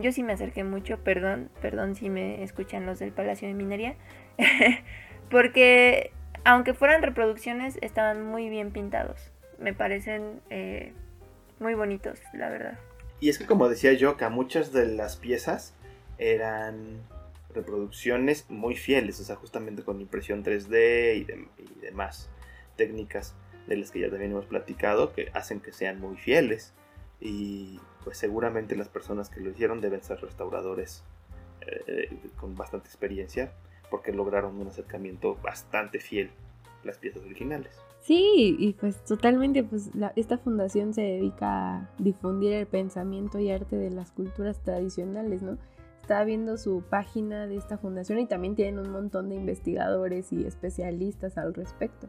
[0.00, 3.96] yo sí me acerqué mucho, perdón, perdón si me escuchan los del Palacio de Minería,
[5.30, 6.12] porque
[6.44, 9.32] aunque fueran reproducciones, estaban muy bien pintados.
[9.58, 10.92] Me parecen eh,
[11.58, 12.78] muy bonitos, la verdad.
[13.20, 15.74] Y es que como decía yo, que muchas de las piezas
[16.18, 17.02] eran
[17.52, 22.30] reproducciones muy fieles, o sea, justamente con impresión 3D y, demás
[22.76, 23.34] técnicas
[23.66, 26.74] de las que ya también hemos platicado, que hacen que sean muy fieles.
[27.20, 31.02] Y pues seguramente las personas que lo hicieron deben ser restauradores
[31.60, 33.52] eh, con bastante experiencia,
[33.90, 36.30] porque lograron un acercamiento bastante fiel
[36.82, 37.78] a las piezas originales.
[38.00, 43.76] Sí, y pues totalmente, pues esta fundación se dedica a difundir el pensamiento y arte
[43.76, 45.58] de las culturas tradicionales, ¿no?
[46.00, 50.46] Estaba viendo su página de esta fundación y también tienen un montón de investigadores y
[50.46, 52.08] especialistas al respecto.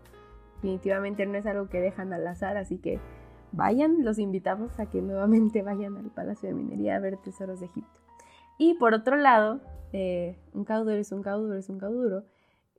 [0.55, 2.99] Definitivamente no es algo que dejan al azar, así que
[3.51, 7.67] vayan, los invitamos a que nuevamente vayan al Palacio de Minería a ver tesoros de
[7.67, 7.99] Egipto.
[8.57, 9.61] Y por otro lado,
[9.93, 12.25] eh, un cauduro es un cauduro es un cauduro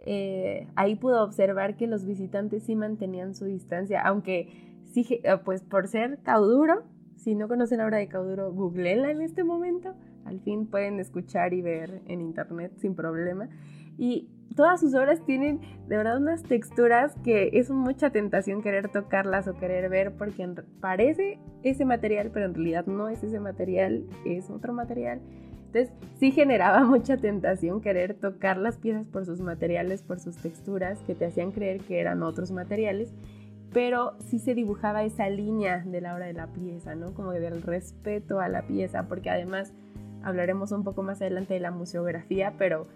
[0.02, 4.48] eh, ahí pudo observar que los visitantes sí mantenían su distancia, aunque
[4.86, 6.84] sí, eh, pues por ser cauduro,
[7.16, 11.52] si no conocen la obra de cauduro, googleenla en este momento, al fin pueden escuchar
[11.52, 13.50] y ver en internet sin problema.
[13.98, 19.48] Y todas sus obras tienen de verdad unas texturas que es mucha tentación querer tocarlas
[19.48, 20.48] o querer ver porque
[20.80, 25.20] parece ese material, pero en realidad no es ese material, es otro material.
[25.72, 30.98] Entonces sí generaba mucha tentación querer tocar las piezas por sus materiales, por sus texturas,
[31.06, 33.14] que te hacían creer que eran otros materiales,
[33.72, 37.14] pero sí se dibujaba esa línea de la hora de la pieza, ¿no?
[37.14, 39.72] Como del respeto a la pieza, porque además
[40.22, 42.88] hablaremos un poco más adelante de la museografía, pero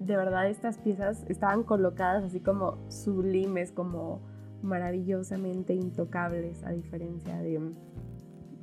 [0.00, 4.20] de verdad estas piezas estaban colocadas así como sublimes, como
[4.62, 7.60] maravillosamente intocables, a diferencia de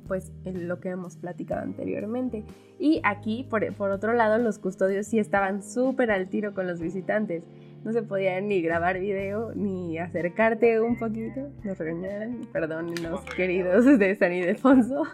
[0.06, 2.44] pues en lo que hemos platicado anteriormente.
[2.78, 7.42] Y aquí, por, otro lado, los custodios sí estaban súper al tiro con los visitantes.
[7.84, 11.48] No se podía ni grabar video, ni acercarte un poquito.
[11.64, 15.04] Nos regañaron, perdónenos, queridos de San Ildefonso.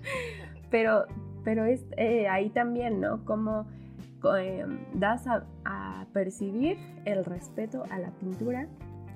[0.70, 1.06] pero,
[1.44, 3.24] pero es eh, ahí también, ¿no?
[3.24, 3.66] Como
[4.38, 5.44] eh, das a,
[6.12, 8.66] percibir el respeto a la pintura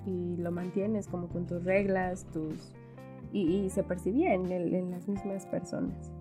[0.04, 2.74] y lo mantienes como con tus reglas, tus
[3.32, 6.12] y, se percibía en, las mismas personas.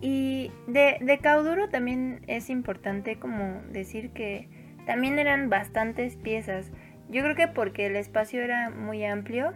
[0.00, 4.48] Y de, de, Cauduro también es importante como decir que
[4.86, 6.72] también eran bastantes piezas.
[7.10, 9.52] Yo creo que porque el espacio era muy amplio,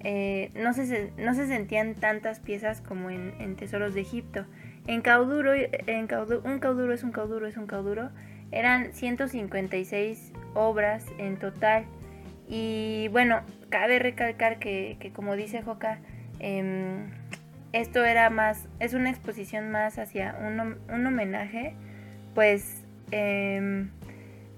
[0.00, 4.44] eh, no, se, no se sentían tantas piezas como en, Tesoros de Egipto.
[4.88, 6.08] En Cauduro, en
[6.44, 8.08] un cauduro es un cauduro es un cauduro,
[8.50, 11.84] eran 156 obras en total.
[12.48, 15.98] Y bueno, cabe recalcar que, como dice Joca,
[16.38, 17.10] em,
[17.74, 21.74] esto era más, es una exposición más hacia un, homenaje,
[22.34, 23.90] pues, em,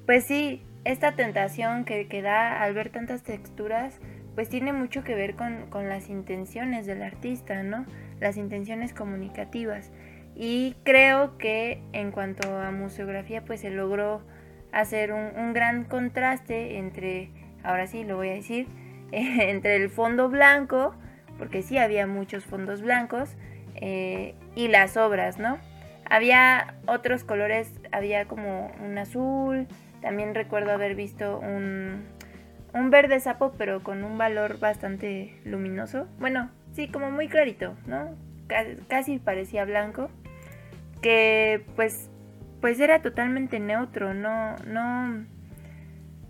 [0.07, 3.99] pues sí, esta tentación que, que, da al ver tantas texturas,
[4.37, 7.85] pues tiene mucho que ver con, las intenciones del artista, ¿no?
[8.21, 9.90] Las intenciones comunicativas.
[10.42, 14.22] Y creo que en cuanto a museografía, pues se logró
[14.72, 17.29] hacer un, gran contraste entre
[17.62, 18.66] ahora sí lo voy a decir,
[19.12, 20.94] entre el fondo blanco,
[21.37, 23.37] porque sí había muchos fondos blancos,
[23.74, 25.59] eh, y las obras, ¿no?
[26.09, 29.68] Había otros colores, había como un azul,
[30.00, 32.07] también recuerdo haber visto un,
[32.72, 36.09] un verde sapo, pero con un valor bastante luminoso.
[36.18, 38.16] Bueno, sí, como muy clarito, ¿no?
[38.88, 40.09] Casi parecía blanco.
[41.00, 42.10] Que pues,
[42.60, 45.24] pues era totalmente neutro, no, no,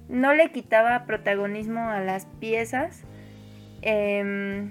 [0.09, 3.03] no le quitaba protagonismo a las piezas.
[3.83, 4.71] Em,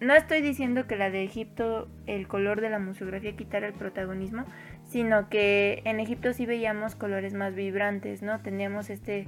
[0.00, 4.44] no estoy diciendo que la de Egipto, el color de la museografía quitara el protagonismo,
[4.88, 8.40] sino que en Egipto sí veíamos colores más vibrantes, ¿no?
[8.40, 9.26] Teníamos este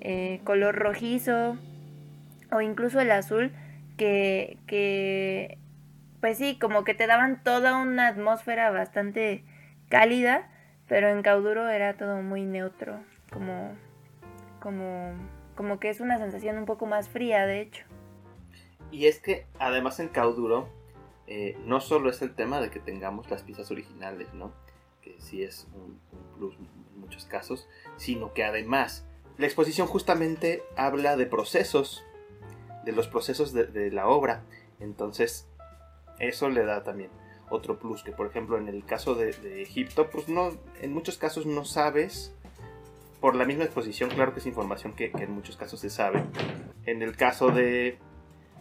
[0.00, 1.56] eh, color rojizo
[2.52, 3.50] o incluso el azul
[3.96, 5.58] que, que,
[6.24, 9.44] pues sí, como que te daban toda una atmósfera bastante
[9.90, 10.50] cálida,
[10.88, 12.98] pero en Cauduro era todo muy neutro,
[13.30, 13.76] como
[14.58, 15.12] como,
[15.54, 17.84] como que es una sensación un poco más fría, de hecho.
[18.90, 20.70] Y es que además en Cauduro
[21.26, 24.54] eh, no solo es el tema de que tengamos las piezas originales, ¿no?
[25.02, 26.00] Que sí es un,
[26.38, 29.06] plus en muchos casos, sino que además
[29.36, 32.02] la exposición justamente habla de procesos,
[32.86, 34.42] de los procesos de, la obra.
[34.80, 35.46] Entonces,
[36.18, 37.10] eso le da también
[37.50, 41.46] otro plus, que por ejemplo en el caso de, Egipto, pues no, en muchos casos
[41.46, 42.34] no sabes
[43.20, 46.22] por la misma exposición, claro que es información que, en muchos casos se sabe.
[46.84, 47.98] En el caso de,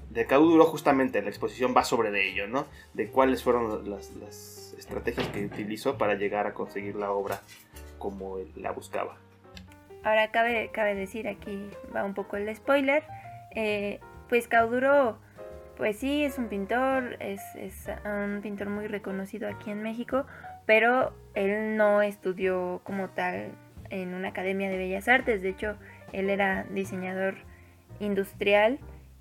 [0.09, 2.65] de Cauduro, justamente la exposición va sobre de ello, ¿no?
[2.93, 7.41] De cuáles fueron las, estrategias que utilizó para llegar a conseguir la obra
[7.99, 9.17] como él la buscaba.
[10.03, 13.03] Ahora cabe, cabe decir, aquí va un poco el spoiler,
[13.55, 15.17] eh, pues Cauduro
[15.77, 20.25] pues sí, es un pintor, es, es un pintor muy reconocido aquí en México,
[20.65, 23.51] pero él no estudió como tal
[23.89, 25.77] en una academia de bellas artes, de hecho,
[26.11, 27.35] él era diseñador
[27.99, 28.79] industrial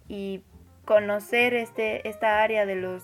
[0.08, 0.42] y
[0.84, 3.02] conocer este, esta área de los,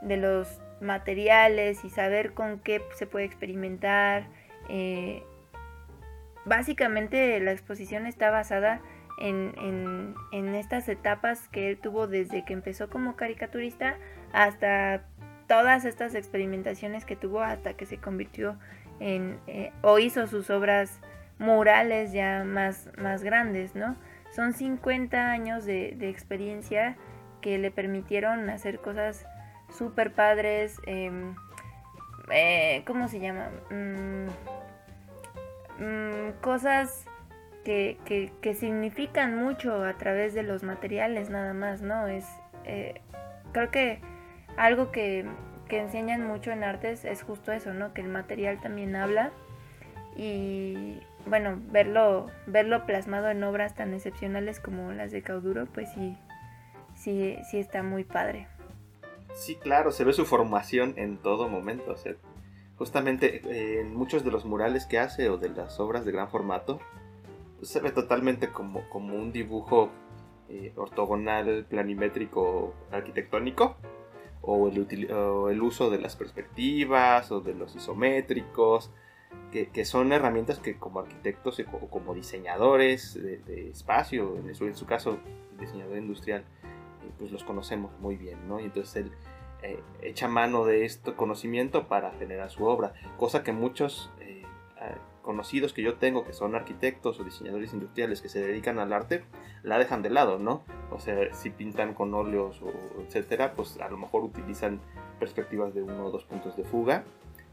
[0.00, 4.26] de los materiales y saber con qué se puede experimentar.
[4.68, 5.22] Eh,
[6.44, 8.80] básicamente la exposición está basada
[9.18, 13.96] en, en, estas etapas que él tuvo desde que empezó como caricaturista
[14.32, 15.04] hasta
[15.46, 18.58] todas estas experimentaciones que tuvo hasta que se convirtió
[19.00, 21.00] en eh, o hizo sus obras
[21.38, 23.96] murales ya más, más grandes, ¿no?
[24.34, 26.96] Son 50 años de, experiencia
[27.40, 29.26] que le permitieron hacer cosas
[29.70, 30.78] súper padres.
[30.86, 31.34] Em,
[32.30, 33.50] eh, ¿Cómo se llama?
[33.70, 34.26] Mm,
[35.82, 37.06] mm, cosas
[37.66, 42.06] que, significan mucho a través de los materiales nada más, ¿no?
[42.06, 42.24] Es,
[42.64, 43.00] eh,
[43.52, 44.00] creo que
[44.56, 45.26] algo que,
[45.68, 47.92] que, enseñan mucho en artes es justo eso, ¿no?
[47.92, 49.32] Que el material también habla
[50.16, 56.16] y bueno, verlo, verlo plasmado en obras tan excepcionales como las de Cauduro, pues sí,
[56.94, 58.46] sí, sí está muy padre.
[59.34, 61.92] Sí, claro, se ve su formación en todo momento.
[61.92, 62.14] O sea,
[62.78, 66.30] justamente eh, en muchos de los murales que hace o de las obras de gran
[66.30, 66.80] formato,
[67.62, 69.90] se ve totalmente como, como un dibujo
[70.48, 73.76] eh, ortogonal, planimétrico, arquitectónico,
[74.42, 78.92] o el, el, uso de las perspectivas o de los isométricos,
[79.50, 84.86] que, son herramientas que como arquitectos o como diseñadores de, espacio, en su, en su
[84.86, 85.18] caso
[85.58, 86.44] diseñador industrial,
[87.18, 88.60] pues los conocemos muy bien, ¿no?
[88.60, 89.12] Y entonces él
[89.62, 94.42] eh, echa mano de este conocimiento para generar su obra, cosa que muchos eh,
[95.26, 99.24] conocidos que yo tengo, que son arquitectos o diseñadores industriales que se dedican al arte,
[99.62, 100.62] la dejan de lado, ¿no?
[100.90, 104.80] O sea, si pintan con óleos o etcétera, pues a lo mejor utilizan
[105.20, 107.04] perspectivas de uno o dos puntos de fuga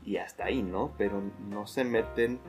[0.05, 0.93] y hasta ahí, ¿no?
[0.97, 2.39] Pero no se meten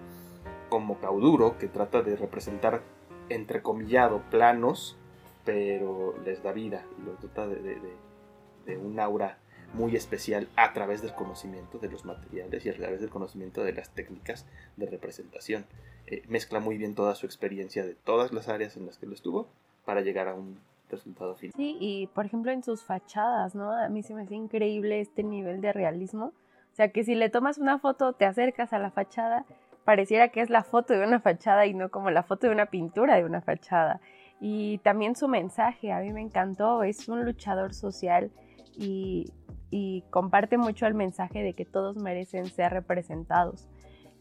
[0.69, 2.83] como Cauduro, que trata de representar
[3.29, 4.97] entrecomillado planos
[5.45, 9.39] pero les da vida y los dota de, un aura
[9.75, 13.73] muy especial a través del conocimiento de los materiales y a través del conocimiento de
[13.73, 15.67] las técnicas de representación.
[16.07, 19.15] Eh, mezcla muy bien toda su experiencia de todas las áreas en las que lo
[19.15, 19.49] estuvo
[19.85, 20.59] para llegar a un
[20.91, 21.55] resultado final.
[21.57, 23.73] Sí, y por ejemplo en sus fachadas, ¿no?
[23.73, 26.27] A mí se me hace increíble este nivel de realismo.
[26.73, 29.45] O sea, que si le tomas una foto, te acercas a la fachada,
[29.85, 32.67] pareciera que es la foto de una fachada y no como la foto de una
[32.67, 34.01] pintura de una fachada
[34.47, 38.31] y también su mensaje, a mí me encantó, es un luchador social
[38.77, 39.33] y,
[40.11, 43.69] comparte mucho el mensaje de que todos merecen ser representados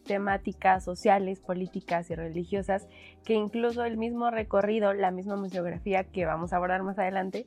[0.04, 2.88] temáticas sociales, políticas y religiosas,
[3.24, 7.46] que incluso el mismo recorrido, la misma museografía que vamos a abordar más adelante,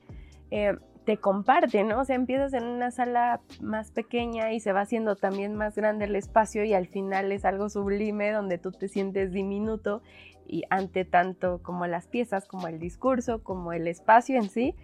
[0.51, 2.01] eh, te comparte, ¿no?
[2.01, 6.03] O sea, empiezas en una sala más pequeña y se va haciendo también más grande
[6.05, 10.01] el espacio y al final es algo sublime donde tú te sientes diminuto
[10.45, 14.75] y ante tanto como las piezas, como el discurso, como el espacio en sí,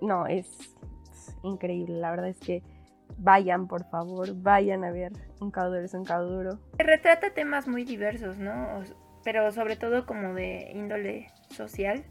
[0.00, 0.74] no, es,
[1.44, 2.62] increíble, la verdad es que
[3.18, 6.58] vayan, por favor, vayan a ver un cauduro es un cauduro.
[6.78, 8.82] Retrata temas muy diversos, ¿no?
[9.22, 12.04] Pero sobre todo como de índole social.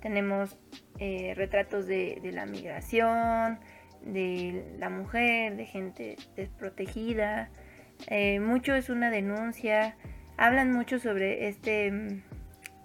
[0.00, 0.58] Tenemos
[0.98, 3.58] eh, retratos de, la migración,
[4.02, 7.50] de la mujer, de gente desprotegida.
[8.08, 9.96] Eh, mucho es una denuncia
[10.36, 12.22] hablan mucho sobre este, mm,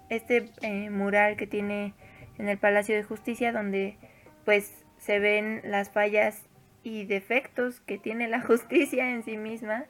[0.08, 1.94] este eh, mural que tiene
[2.38, 3.96] en el Palacio de Justicia donde
[4.44, 6.44] pues se ven las fallas
[6.82, 9.86] y defectos que tiene la justicia en sí misma.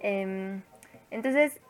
[0.00, 0.62] Em,
[1.10, 1.60] entonces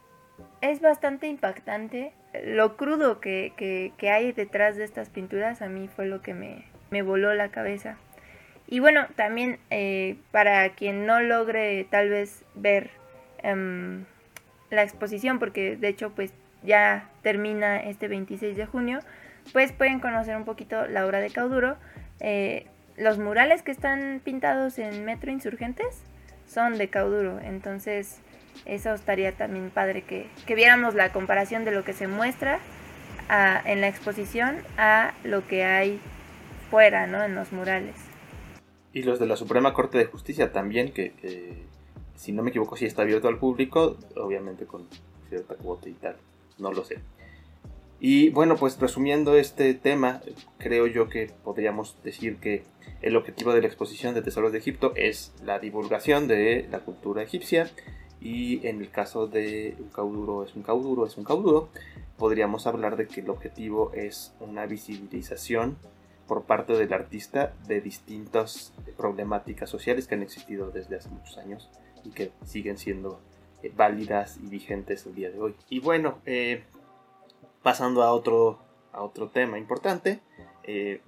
[0.60, 2.12] es bastante impactante.
[2.44, 7.34] Lo crudo que, hay detrás de estas pinturas a mí fue lo que me, voló
[7.34, 7.96] la cabeza.
[8.66, 12.90] Y bueno, también eh, para quien no logre tal vez ver
[13.42, 14.04] em,
[14.70, 19.00] la exposición, porque de hecho pues ya termina este 26 de junio,
[19.52, 21.76] pues pueden conocer un poquito la obra de Cauduro.
[22.20, 26.02] Eh, los murales que están pintados en Metro Insurgentes
[26.46, 28.20] son de Cauduro, entonces
[28.66, 32.60] eso estaría también padre que, viéramos la comparación de lo que se muestra
[33.64, 35.98] en la exposición a lo que hay
[36.70, 37.22] fuera, ¿no?
[37.24, 37.96] En los murales.
[38.92, 41.12] Y los de la Suprema Corte de Justicia también, que
[42.14, 44.86] si no me equivoco, sí está abierto al público, obviamente con
[45.28, 46.16] cierta cuota y tal,
[46.58, 46.98] no lo sé.
[48.00, 50.20] Y bueno, pues resumiendo este tema,
[50.58, 52.64] creo yo que podríamos decir que
[53.02, 57.22] el objetivo de la exposición de Tesoros de Egipto es la divulgación de la cultura
[57.22, 57.70] egipcia
[58.20, 61.68] y en el caso de un cauduro es un cauduro, es un cauduro,
[62.16, 65.76] podríamos hablar de que el objetivo es una visibilización
[66.26, 71.68] por parte del artista de distintas problemáticas sociales que han existido desde hace muchos años
[72.04, 73.20] y que siguen siendo
[73.62, 75.54] eh, válidas y vigentes el día de hoy.
[75.68, 76.64] Y bueno, eh,
[77.64, 78.58] pasando a otro,
[78.92, 80.20] a otro tema importante,
[80.62, 81.00] eh,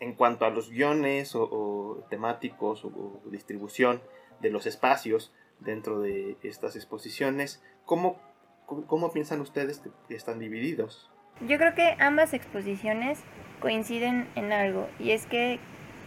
[0.00, 4.00] en cuanto a los guiones o, temáticos o, distribución
[4.40, 8.16] de los espacios dentro de estas exposiciones, ¿cómo,
[8.64, 11.10] cómo piensan ustedes que están divididos?
[11.46, 13.20] Yo creo que ambas exposiciones
[13.60, 15.60] coinciden en algo y es que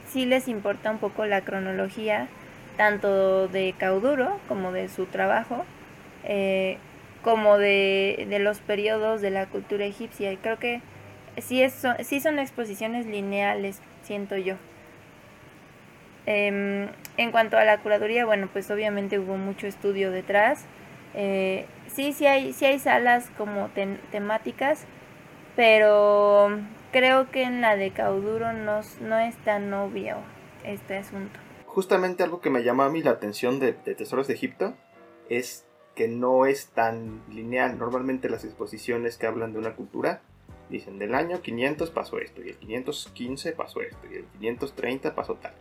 [0.08, 2.28] sí les importa un poco la cronología
[2.76, 5.64] tanto de Cauduro como de su trabajo
[6.24, 6.80] eh,
[7.22, 10.32] como de, los periodos de la cultura egipcia.
[10.32, 10.82] Y creo que
[11.38, 14.55] sí, es, sí son exposiciones lineales, siento yo.
[16.26, 20.65] Em, en cuanto a la curaduría, bueno, pues obviamente hubo mucho estudio detrás.
[21.13, 23.69] Eh, sí, sí hay, sí hay salas como
[24.11, 24.86] temáticas,
[25.55, 26.59] pero
[26.91, 30.17] creo que en la de Cauduro no, no es tan obvio
[30.63, 31.39] este asunto.
[31.65, 34.76] Justamente algo que me llamó a mí la atención de, de Tesoros de Egipto
[35.30, 35.65] es
[35.96, 37.78] que no es tan lineal.
[37.78, 40.22] Normalmente las exposiciones que hablan de una cultura
[40.70, 45.36] dicen del año 500 pasó esto y el 515 pasó esto y el 530 pasó
[45.36, 45.54] tal.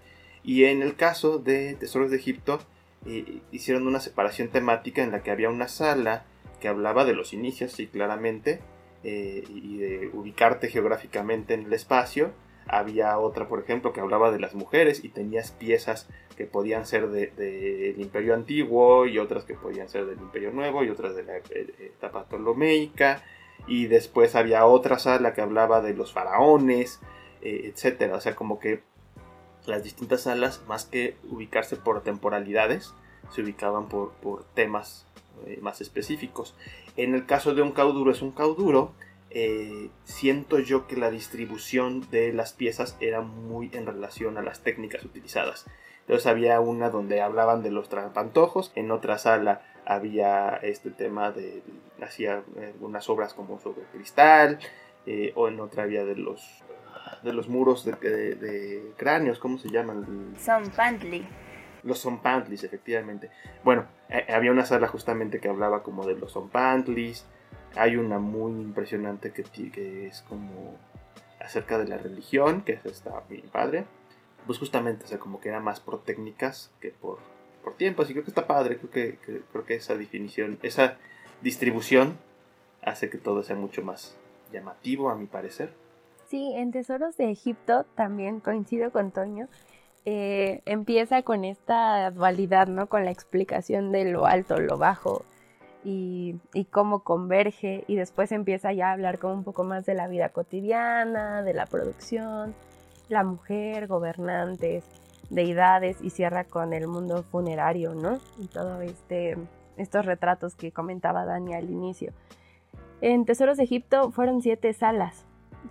[0.42, 2.60] Y en el caso de Tesoros de Egipto
[3.06, 6.24] eh, hicieron una separación temática en la que había una sala
[6.60, 8.60] que hablaba de los inicios, sí, claramente,
[9.02, 12.32] eh, y de ubicarte geográficamente en el espacio
[12.66, 17.08] había otra, por ejemplo, que hablaba de las mujeres y tenías piezas que podían ser
[17.08, 21.36] del Imperio Antiguo y otras que podían ser del Imperio Nuevo y otras de la
[21.36, 23.22] eh, etapa ptolomeica.
[23.66, 27.00] Y después había otra sala que hablaba de los faraones,
[27.42, 28.12] eh, etc.
[28.14, 28.82] O sea, como que
[29.66, 32.94] las distintas salas, más que ubicarse por temporalidades,
[33.30, 35.06] se ubicaban por, por temas
[35.46, 36.54] eh, más específicos.
[36.96, 38.92] En el caso de un cauduro es un cauduro
[39.30, 44.60] eh, siento yo que la distribución de las piezas era muy en relación a las
[44.60, 45.66] técnicas utilizadas.
[46.00, 51.62] Entonces había una donde hablaban de los trampantojos, en otra sala había este tema de,
[52.02, 54.58] hacía algunas obras como sobre cristal,
[55.06, 56.64] eh, o en otra había de los,
[57.22, 60.34] de los muros de, cráneos, ¿cómo se llaman?
[60.38, 61.26] Zompantli.
[61.82, 63.30] Los zompantlis, efectivamente.
[63.64, 67.26] Bueno, eh, había una sala justamente que hablaba como de los zompantlis,
[67.76, 70.76] hay una muy impresionante que, que es como
[71.40, 73.84] acerca de la religión, que está mi padre.
[74.46, 77.18] Pues justamente, o sea, como que era más por técnicas que por,
[77.62, 78.02] por tiempo.
[78.02, 80.96] Así creo que está padre, creo que, creo que esa definición, esa
[81.42, 82.18] distribución
[82.82, 84.16] hace que todo sea mucho más
[84.52, 85.72] llamativo, a mi parecer.
[86.28, 89.48] Sí, en Tesoros de Egipto también coincido con Toño.
[90.04, 92.88] Eh, empieza con esta dualidad, ¿no?
[92.88, 95.24] Con la explicación de lo alto, lo bajo,
[95.84, 96.38] y,
[96.70, 100.28] cómo converge y después empieza ya a hablar como un poco más de la vida
[100.30, 102.54] cotidiana, de la producción,
[103.08, 104.84] la mujer, gobernantes,
[105.30, 108.18] deidades y cierra con el mundo funerario, ¿no?
[108.38, 109.36] Y todo este,
[109.76, 112.12] estos retratos que comentaba Dani al inicio.
[113.00, 115.24] En Tesoros de Egipto fueron siete salas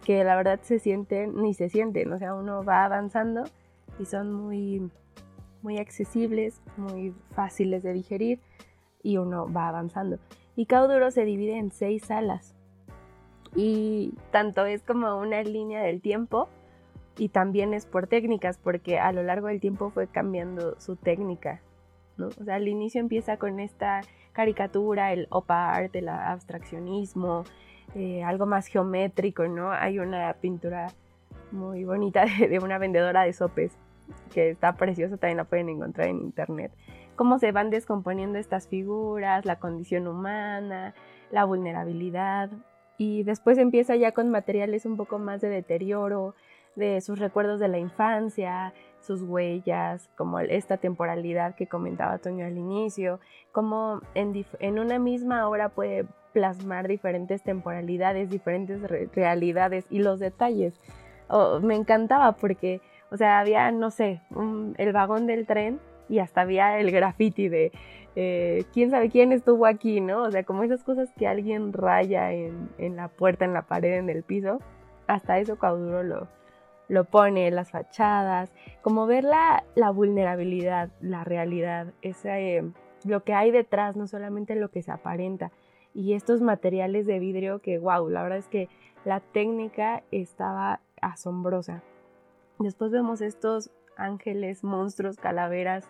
[0.03, 3.43] que la verdad se sienten ni se sienten, o sea, uno va avanzando
[3.99, 4.89] y son muy
[5.61, 8.39] muy accesibles, muy fáciles de digerir
[9.01, 10.19] y uno va avanzando.
[10.55, 12.55] Y Cauduro se divide en seis salas.
[13.55, 16.49] Y tanto es como una línea del tiempo
[17.17, 21.61] y también es por técnicas, porque a lo largo del tiempo fue cambiando su técnica.
[22.17, 22.27] ¿no?
[22.27, 24.01] O sea, al inicio empieza con esta
[24.33, 27.43] caricatura, el opa art, el abstraccionismo,
[27.95, 29.71] eh, algo más geométrico, ¿no?
[29.71, 30.93] Hay una pintura
[31.51, 33.71] muy bonita de una vendedora de sopes
[34.33, 36.71] que está preciosa, también la pueden encontrar en internet
[37.19, 40.93] cómo se van descomponiendo estas figuras, la condición humana,
[41.31, 42.49] la vulnerabilidad.
[42.97, 46.33] Y después empieza ya con materiales un poco más de deterioro,
[46.77, 52.57] de sus recuerdos de la infancia, sus huellas, como esta temporalidad que comentaba Toño al
[52.57, 53.19] inicio,
[53.51, 58.79] como en, una misma obra puede plasmar diferentes temporalidades, diferentes
[59.13, 60.73] realidades y los detalles.
[61.27, 62.79] Oh, me encantaba porque,
[63.11, 64.21] o sea, había, no sé,
[64.77, 67.71] el vagón del tren y hasta había el graffiti de
[68.15, 70.23] eh, quién sabe quién estuvo aquí, ¿no?
[70.23, 74.09] O sea, como esas cosas que alguien raya en, la puerta, en la pared, en
[74.09, 74.59] el piso,
[75.07, 76.27] hasta eso Cauduro lo,
[76.87, 78.51] lo pone, las fachadas,
[78.81, 82.63] como ver la, vulnerabilidad, la realidad, ese,
[83.05, 85.51] lo que hay detrás, no solamente lo que se aparenta.
[85.93, 88.69] Y estos materiales de vidrio que, wow, la verdad es que
[89.05, 91.83] la técnica estaba asombrosa.
[92.59, 95.87] Después vemos estos ángeles, monstruos, calaveras,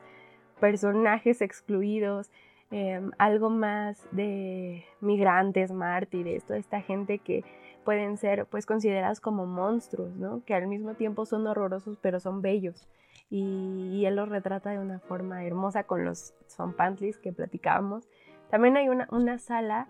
[0.59, 2.31] personajes excluidos,
[2.71, 7.43] em, algo más de migrantes, mártires, toda esta gente que
[7.83, 10.43] pueden ser pues considerados como monstruos, ¿no?
[10.45, 12.87] Que al mismo tiempo son horrorosos pero son bellos.
[13.31, 16.33] Y, él los retrata de una forma hermosa con los
[16.77, 18.07] pantlis que platicábamos.
[18.49, 19.87] También hay una, una sala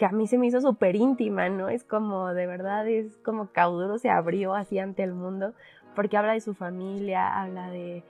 [0.00, 1.68] que a mí se me hizo súper íntima, ¿no?
[1.68, 5.52] Es como, de verdad, es como Cauduro se abrió así ante el mundo,
[6.00, 8.02] porque habla de su familia, habla de,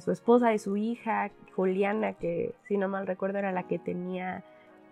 [0.00, 4.44] su esposa, de su hija, Juliana, que si no mal recuerdo era la que tenía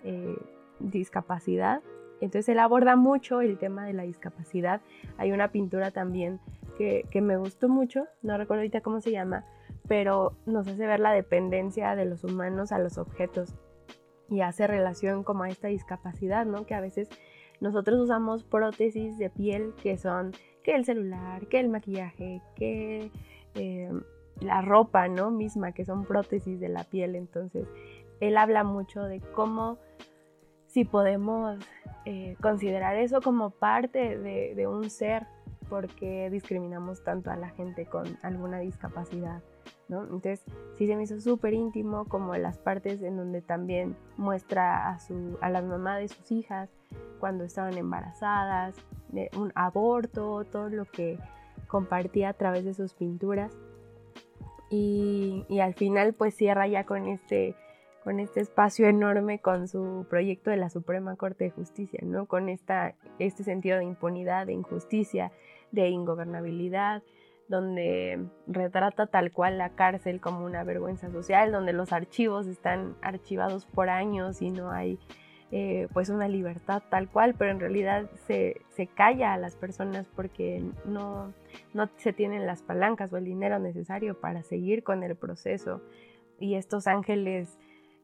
[0.02, 0.36] eh,
[0.80, 1.80] discapacidad.
[2.20, 4.80] Entonces él aborda mucho el tema de la discapacidad.
[5.16, 6.40] Hay una pintura también
[6.76, 9.44] que, que me gustó mucho, no recuerdo ahorita cómo se llama,
[9.86, 13.54] pero nos hace ver la dependencia de los humanos a los objetos
[14.28, 16.66] y hace relación como a esta discapacidad, ¿no?
[16.66, 17.08] Que a veces
[17.60, 20.32] nosotros usamos prótesis de piel que son
[20.64, 23.10] que el celular, que el maquillaje, que
[23.54, 23.92] eh,
[24.40, 25.30] la ropa, ¿no?
[25.30, 27.14] Misma, que son prótesis de la piel.
[27.14, 27.68] Entonces,
[28.20, 29.78] él habla mucho de cómo
[30.66, 31.58] si podemos
[32.06, 35.26] eh, considerar eso como parte de, de un ser,
[35.68, 39.42] porque discriminamos tanto a la gente con alguna discapacidad.
[39.88, 40.42] Entonces
[40.76, 45.38] sí se me hizo súper íntimo como las partes en donde también muestra a, su,
[45.40, 46.70] a la mamá de sus hijas
[47.20, 48.76] cuando estaban embarazadas,
[49.08, 51.18] de un aborto, todo lo que
[51.68, 53.52] compartía a través de sus pinturas.
[54.70, 57.54] Y, y, al final pues cierra ya con este,
[58.02, 62.26] con este espacio enorme con su proyecto de la Suprema Corte de Justicia, ¿no?
[62.26, 65.30] Con esta, este sentido de impunidad, de injusticia,
[65.70, 67.02] de ingobernabilidad,
[67.48, 73.66] donde retrata tal cual la cárcel como una vergüenza social, donde los archivos están archivados
[73.66, 74.98] por años y no hay
[75.50, 78.56] eh, pues una libertad tal cual, pero en realidad se,
[78.94, 81.32] calla a las personas porque no,
[81.74, 85.82] no se tienen las palancas o el dinero necesario para seguir con el proceso.
[86.40, 87.58] Y estos ángeles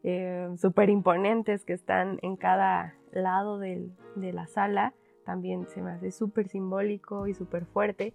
[0.05, 6.12] eh, súper imponentes que están en cada lado de la sala, también se me hace
[6.12, 8.14] súper simbólico y súper fuerte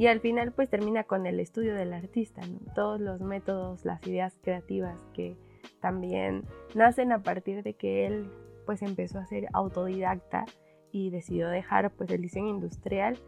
[0.00, 2.40] y al final pues termina con el estudio del artista,
[2.74, 5.36] todos los métodos, las ideas creativas que
[5.82, 8.30] también nacen a partir de que él
[8.64, 10.46] pues empezó a ser autodidacta
[10.90, 13.18] y decidió dejar pues el diseño industrial,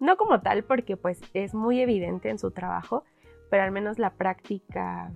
[0.00, 3.04] no como tal porque pues es muy evidente en su trabajo,
[3.50, 5.12] pero al menos la práctica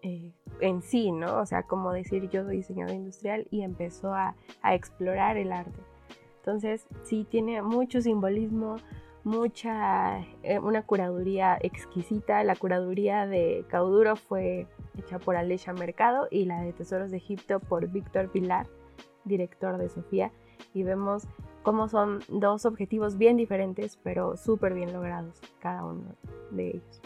[0.00, 0.32] eh,
[0.62, 1.40] en sí, ¿no?
[1.40, 5.78] O sea, como decir yo soy diseñador industrial y empezó a, a explorar el arte.
[6.38, 8.76] Entonces, sí tiene mucho simbolismo,
[9.24, 12.42] mucha, eh, una curaduría exquisita.
[12.44, 14.66] La curaduría de Cauduro fue
[14.98, 18.66] hecha por Alesha Mercado y la de Tesoros de Egipto por Víctor Pilar,
[19.24, 20.32] director de Sofía.
[20.74, 21.26] Y vemos
[21.62, 26.14] cómo son dos objetivos bien diferentes, pero súper bien logrados cada uno
[26.50, 27.00] de ellos.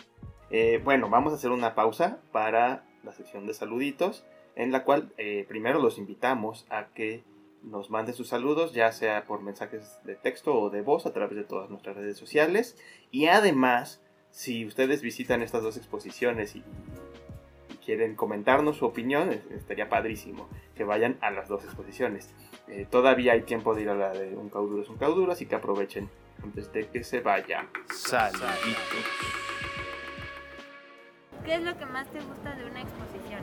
[0.50, 5.12] Eh, bueno, vamos a hacer una pausa para la sección de saluditos, en la cual
[5.18, 7.24] eh, primero los invitamos a que
[7.66, 11.36] nos mande sus saludos, ya sea por mensajes de texto o de voz a través
[11.36, 12.78] de todas nuestras redes sociales.
[13.10, 14.00] Y además,
[14.30, 16.64] si ustedes visitan estas dos exposiciones y,
[17.84, 22.34] quieren comentarnos su opinión, estaría padrísimo que vayan a las dos exposiciones.
[22.66, 25.46] Eh, todavía hay tiempo de ir a la de Un Cauduro es un Cauduro, así
[25.46, 26.10] que aprovechen
[26.42, 27.68] antes de que se vaya.
[27.94, 28.44] Saluditos.
[31.44, 33.40] ¿Qué es lo que más te gusta de una exposición?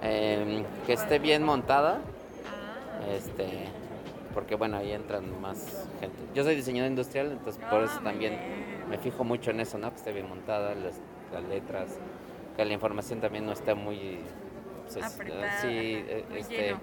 [0.00, 2.00] Em, que esté bien montada
[3.06, 3.68] este,
[4.34, 6.16] porque bueno, ahí entran más gente.
[6.34, 8.38] Yo soy diseñador industrial, entonces por eso ah, también
[8.88, 9.90] me fijo mucho en eso, ¿no?
[9.90, 11.00] Que esté bien montada, las,
[11.48, 11.98] letras,
[12.56, 14.20] que la información también no esté muy...
[14.92, 15.12] Pues,
[15.60, 16.76] sí, eh, este,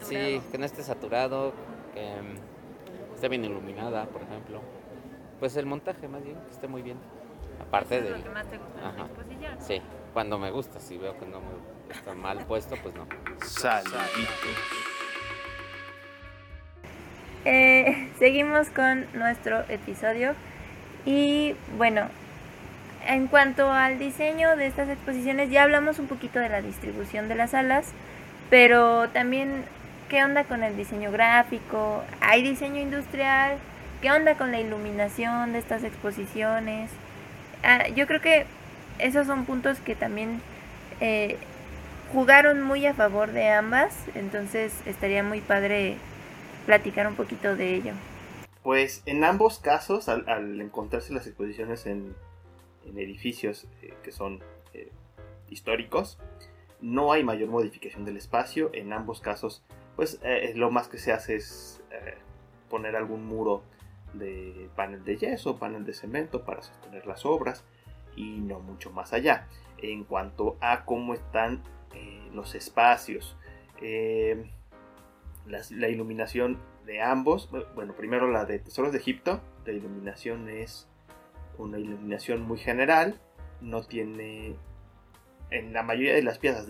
[0.00, 1.52] sí, que no esté saturado,
[1.94, 4.60] que mm, esté bien iluminada, por ejemplo.
[5.38, 6.96] Pues el montaje más bien, que esté muy bien.
[7.60, 8.10] Aparte de...
[8.10, 9.08] Lo que más te gusta Ajá.
[9.60, 9.80] Sí,
[10.12, 13.06] cuando me gusta, si veo que no me está mal puesto, pues no.
[13.44, 14.00] Saludito.
[17.44, 20.34] Eh, seguimos con nuestro episodio.
[21.06, 22.08] Y bueno,
[23.06, 27.34] en cuanto al diseño de estas exposiciones ya hablamos un poquito de la distribución de
[27.34, 27.92] las salas,
[28.48, 29.64] pero también
[30.08, 33.58] qué onda con el diseño gráfico, hay diseño industrial,
[34.00, 36.90] qué onda con la iluminación de estas exposiciones.
[37.62, 38.46] Ah, yo creo que
[38.98, 40.40] esos son puntos que también
[41.00, 41.36] eh,
[42.12, 45.96] jugaron muy a favor de ambas, entonces estaría muy padre
[46.64, 47.92] platicar un poquito de ello.
[48.64, 52.14] Pues en ambos casos, al, encontrarse las exposiciones en,
[52.96, 54.42] edificios eh, que son
[54.72, 54.90] eh,
[55.50, 56.18] históricos,
[56.80, 58.70] no hay mayor modificación del espacio.
[58.72, 59.62] En ambos casos,
[59.96, 61.82] pues eh, lo más que se hace es
[62.68, 63.62] poner algún muro
[64.14, 67.64] de panel de yeso, panel de cemento para sostener las obras
[68.16, 69.46] y no mucho más allá.
[69.78, 71.62] En cuanto a cómo están
[72.32, 73.36] los espacios.
[75.46, 80.88] La, iluminación de ambos, bueno, primero la de Tesoros de Egipto, la iluminación es
[81.58, 83.20] una iluminación muy general,
[83.60, 84.56] no tiene,
[85.50, 86.66] en la mayoría de las piezas,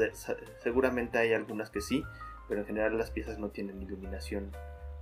[0.62, 2.04] seguramente hay algunas que sí,
[2.48, 4.50] pero en general las piezas no tienen iluminación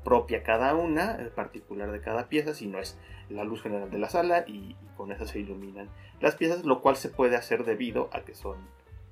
[0.05, 2.99] propia cada una, en particular de cada pieza, sino es
[3.29, 5.89] la luz general de la sala y, con eso se iluminan
[6.21, 8.59] las piezas, lo cual se puede hacer debido a que son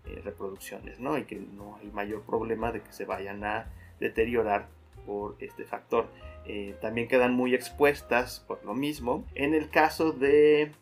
[0.04, 1.18] eh, reproducciones, ¿no?
[1.18, 3.66] Y que no hay mayor problema de que se vayan a
[4.00, 4.68] deteriorar
[5.06, 6.08] por este factor.
[6.46, 9.24] Eh, también quedan muy expuestas por lo mismo.
[9.34, 10.72] En el caso de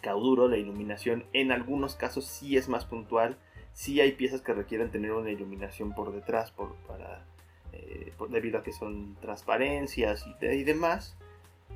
[0.00, 3.36] Cauduro, la iluminación en algunos casos sí es más puntual.
[3.72, 7.24] Sí hay piezas que requieren tener una iluminación por detrás por, para,
[7.72, 11.16] eh, debido a que son transparencias y, demás.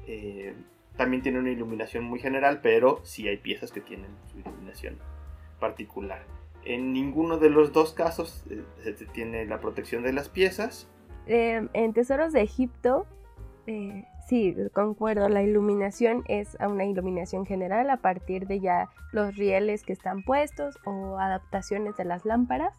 [0.07, 0.55] Eh,
[0.97, 4.99] también tiene una iluminación muy general, pero sí hay piezas que tienen su iluminación
[5.61, 6.25] particular.
[6.65, 10.89] En ninguno de los dos casos eh, se tiene la protección de las piezas.
[11.27, 13.07] Em, en Tesoros de Egipto,
[13.67, 19.83] eh, sí, concuerdo, la iluminación es una iluminación general a partir de ya los rieles
[19.83, 22.75] que están puestos o adaptaciones de las lámparas.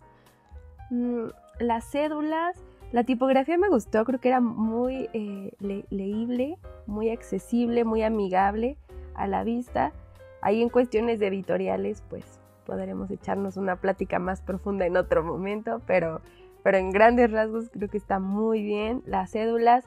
[0.89, 1.27] Mm,
[1.59, 2.57] las cédulas,
[2.91, 5.51] la tipografía me gustó, creo que era muy eh,
[5.89, 8.77] leíble, muy accesible, muy amigable
[9.15, 9.93] a la vista.
[10.41, 15.81] Ahí en cuestiones de editoriales, pues podremos echarnos una plática más profunda en otro momento,
[15.85, 16.21] pero,
[16.63, 19.03] pero en grandes rasgos creo que está muy bien.
[19.05, 19.85] Las cédulas,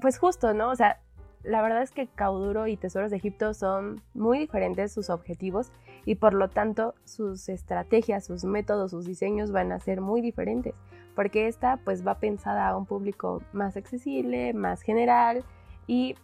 [0.00, 0.70] pues justo, ¿no?
[0.70, 1.00] O sea,
[1.42, 5.72] la verdad es que Cauduro y Tesoros de Egipto son muy diferentes sus objetivos
[6.04, 10.74] y por lo tanto sus estrategias, sus métodos, sus diseños van a ser muy diferentes,
[11.14, 15.44] porque esta pues va pensada a un público más accesible, más general
[15.86, 16.14] y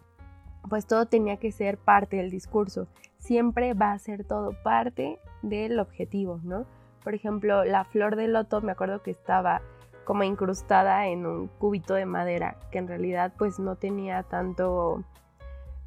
[0.68, 2.86] pues todo tenía que ser parte del discurso.
[3.26, 6.64] Siempre va a ser todo parte del objetivo, ¿no?
[7.02, 9.62] Por ejemplo, la flor de loto, me acuerdo que estaba
[10.04, 15.02] como incrustada en un cubito de madera, que en realidad pues no tenía tanto,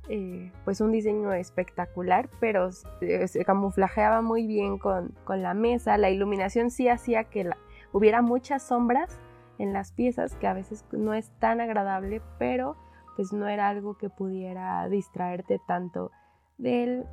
[0.10, 6.72] eh, pues un diseño espectacular, pero se camuflajeaba muy bien con, la mesa, la iluminación
[6.72, 7.50] sí hacía que
[7.94, 9.18] hubiera muchas sombras
[9.60, 12.76] en las piezas, que a veces no es tan agradable, pero
[13.16, 16.12] pues no era algo que pudiera distraerte tanto
[16.60, 17.05] de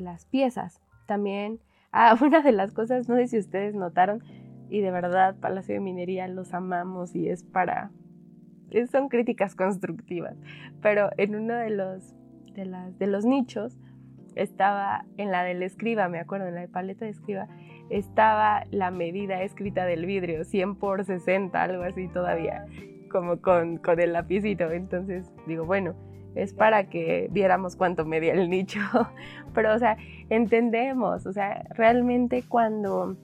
[0.00, 0.80] las piezas.
[1.06, 1.60] También
[1.92, 4.24] Ah, una de las cosas, no sé si ustedes notaron,
[4.70, 7.90] y de verdad Palacio de Minería los amamos y es para...
[8.90, 10.34] Son críticas constructivas,
[10.80, 12.14] pero en uno de los,
[12.54, 13.76] de, las, de los nichos
[14.34, 17.48] estaba en la del escriba, me acuerdo, en la de paleta de escriba,
[17.90, 22.64] estaba la medida escrita del vidrio, 100 por 60, algo así todavía,
[23.10, 24.70] como con, con el lapicito.
[24.70, 25.94] Entonces digo, bueno,
[26.34, 28.80] es para que viéramos cuánto medía el nicho.
[29.54, 29.96] Pero, o sea,
[30.30, 33.16] entendemos, o sea, realmente cuando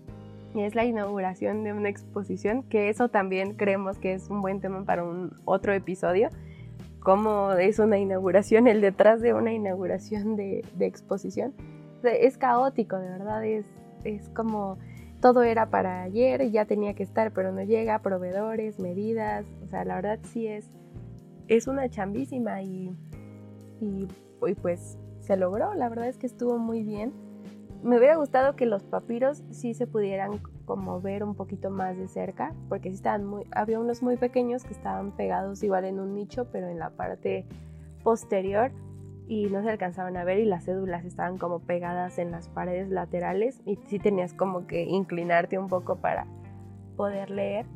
[0.54, 4.84] es la inauguración de una exposición, que eso también creemos que es un buen tema
[4.84, 6.30] para un otro episodio,
[7.00, 11.54] cómo es una inauguración, el detrás de una inauguración de, exposición.
[12.02, 13.66] es caótico, de verdad, es,
[14.04, 14.78] es como
[15.20, 19.84] todo era para ayer, ya tenía que estar, pero no llega, proveedores, medidas, o sea,
[19.84, 20.70] la verdad sí es
[21.48, 22.94] es una chambísima y,
[23.80, 24.06] y,
[24.60, 27.12] pues se logró, la verdad es que estuvo muy bien.
[27.82, 32.08] Me hubiera gustado que los papiros sí se pudieran como ver un poquito más de
[32.08, 36.14] cerca, porque sí estaban muy, había unos muy pequeños que estaban pegados igual en un
[36.14, 37.46] nicho, pero en la parte
[38.02, 38.72] posterior
[39.28, 42.88] y no se alcanzaban a ver y las cédulas estaban como pegadas en las paredes
[42.88, 46.26] laterales y sí tenías como que inclinarte un poco para
[46.96, 47.66] poder leer.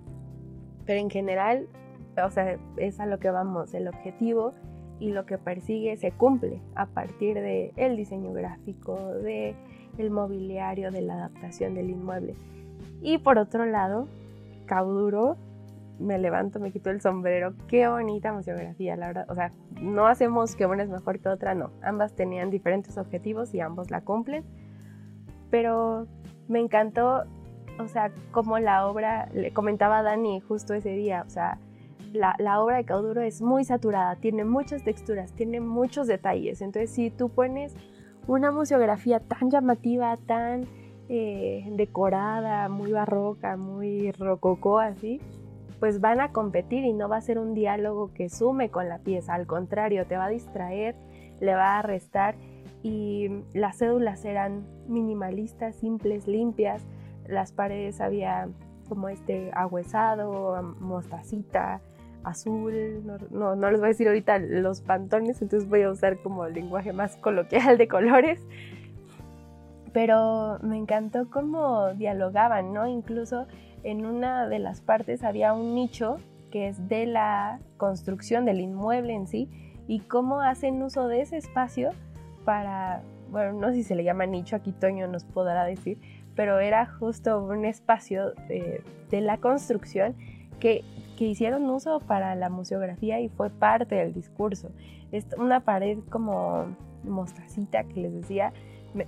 [0.87, 1.69] Pero en general
[2.17, 4.53] o sea, es a lo que vamos, el objetivo
[4.99, 9.55] y lo que persigue se cumple a partir del el diseño gráfico, de
[9.99, 12.35] el mobiliario, de la adaptación del inmueble.
[13.01, 14.09] Y por otro lado,
[14.67, 15.37] Cauduro,
[15.99, 20.57] me levanto, me quito el sombrero, qué bonita museografía, la verdad, o sea, no hacemos
[20.57, 24.45] que una es mejor que otra, no, ambas tenían diferentes objetivos y ambos la cumplen,
[25.51, 26.07] pero
[26.49, 27.25] me encantó,
[27.79, 31.59] o sea, como la obra, le comentaba a Dani justo ese día, o sea,
[32.13, 36.61] la, obra de Cauduro es muy saturada, tiene muchas texturas, tiene muchos detalles.
[36.61, 37.75] Entonces, si tú pones
[38.27, 40.67] una museografía tan llamativa, tan
[41.09, 45.21] eh, decorada, muy barroca, muy rococó así,
[45.81, 48.99] pues van a competir y no va a ser un diálogo que sume con la
[48.99, 50.95] pieza, al contrario, te va a distraer,
[51.41, 52.37] le va a restar
[52.83, 56.87] y las cédulas eran minimalistas, simples, limpias,
[57.27, 58.49] las paredes había
[58.89, 61.81] como este agüezado, mostacita,
[62.25, 66.47] azul, no, no, les voy a decir ahorita los pantones, entonces voy a usar como
[66.47, 68.41] el lenguaje más coloquial de colores.
[69.93, 72.87] pero me encantó cómo dialogaban, ¿no?
[72.87, 73.47] Incluso
[73.83, 76.17] en una de las partes había un nicho
[76.51, 79.49] que es de la construcción del inmueble en sí
[79.89, 81.91] y cómo hacen uso de ese espacio
[82.45, 85.99] para, bueno, no sé si se le llama nicho, aquí Toño nos podrá decir,
[86.35, 90.15] pero era justo un espacio de, la construcción
[90.61, 90.85] que,
[91.23, 94.71] que, hicieron uso para la museografía y fue parte del discurso.
[95.13, 98.53] Es una pared como mostracita que les decía,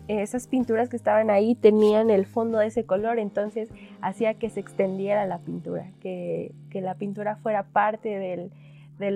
[0.08, 3.68] esas pinturas que estaban ahí tenían el fondo de ese color, entonces
[4.00, 8.50] hacía que se extendiera la pintura, que, la pintura fuera parte del,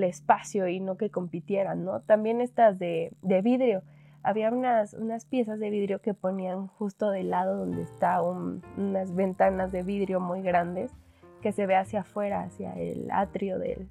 [0.02, 2.00] espacio y no que compitieran, ¿no?
[2.00, 3.82] También estas de, vidrio,
[4.22, 9.72] había unas, unas, piezas de vidrio que ponían justo del lado donde está unas ventanas
[9.72, 10.92] de vidrio muy grandes
[11.40, 13.88] que se ve hacia afuera, hacia el atrio del,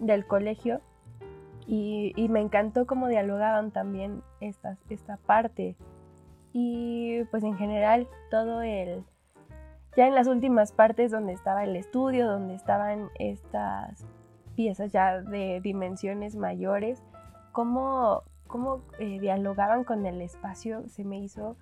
[0.00, 0.80] del colegio
[1.66, 5.76] y, me encantó cómo dialogaban también esta, esta parte.
[6.52, 9.04] Y pues en general todo el...
[9.96, 14.04] Ya en las últimas partes donde estaba el estudio, donde estaban estas
[14.56, 17.02] piezas ya de dimensiones mayores,
[17.52, 21.56] cómo, cómo eh, dialogaban con el espacio se me hizo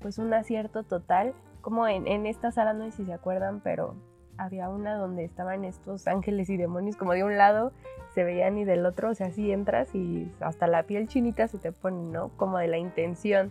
[0.00, 1.34] pues un acierto total.
[1.60, 3.94] Como en, en esta sala, no sé si se acuerdan, pero
[4.38, 7.72] había una donde estaban estos ángeles y demonios como de un lado
[8.14, 11.58] se veían y del otro, o sea, así entras y hasta la piel chinita se
[11.58, 12.30] te pone, ¿no?
[12.36, 13.50] Como de la intención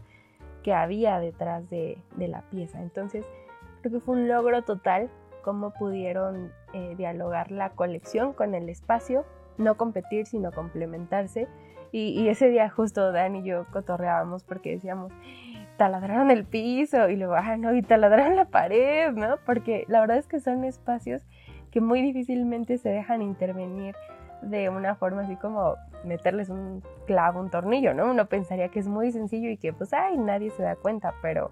[0.63, 2.81] que había detrás de, la pieza.
[2.81, 3.25] Entonces,
[3.81, 5.09] creo que fue un logro total
[5.43, 9.25] cómo pudieron eh, dialogar la colección con el espacio,
[9.57, 11.49] no competir, sino complementarse.
[11.91, 15.11] Y, y ese día justo Dan y yo cotorreábamos porque decíamos,
[15.77, 19.37] taladraron el piso y luego, ah, no, y taladraron la pared, ¿no?
[19.45, 21.21] Porque la verdad es que son espacios
[21.71, 23.95] que muy difícilmente se dejan intervenir
[24.41, 28.11] de una forma así como meterles un clavo, un tornillo, ¿no?
[28.11, 31.51] Uno pensaría que es muy sencillo y que pues, ay, nadie se da cuenta, pero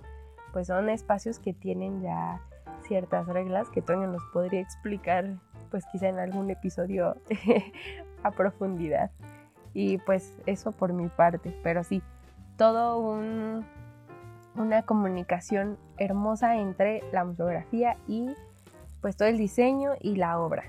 [0.54, 2.42] pues son espacios que tienen ya
[2.84, 5.26] ciertas reglas que Toño nos podría explicar
[5.70, 7.16] pues quizá en algún episodio
[8.24, 9.10] a profundidad.
[9.74, 12.04] Y pues eso por mi parte, pero sí,
[12.58, 13.66] todo un
[14.56, 18.36] una comunicación hermosa entre la museografía y
[19.02, 20.66] pues todo el diseño y la obra.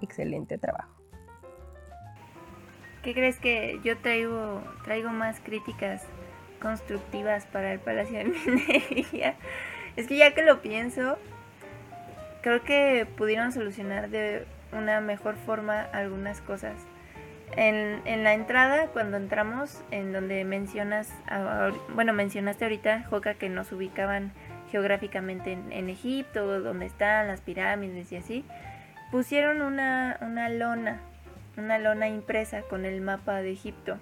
[0.00, 0.94] Excelente trabajo.
[3.02, 6.02] ¿Qué crees que yo traigo, traigo más críticas
[6.60, 9.36] constructivas para el Palacio de Minería?
[9.96, 11.16] Es que ya que lo pienso,
[12.42, 16.74] creo que pudieron solucionar de una mejor forma algunas cosas.
[17.52, 21.12] En, la entrada, cuando entramos, en donde mencionas,
[21.94, 24.32] bueno, mencionaste ahorita, Joca, que nos ubicaban
[24.70, 28.44] geográficamente en, Egipto, donde están las pirámides y así,
[29.10, 31.00] pusieron una, una lona,
[31.56, 33.98] una lona impresa con el mapa de Egipto.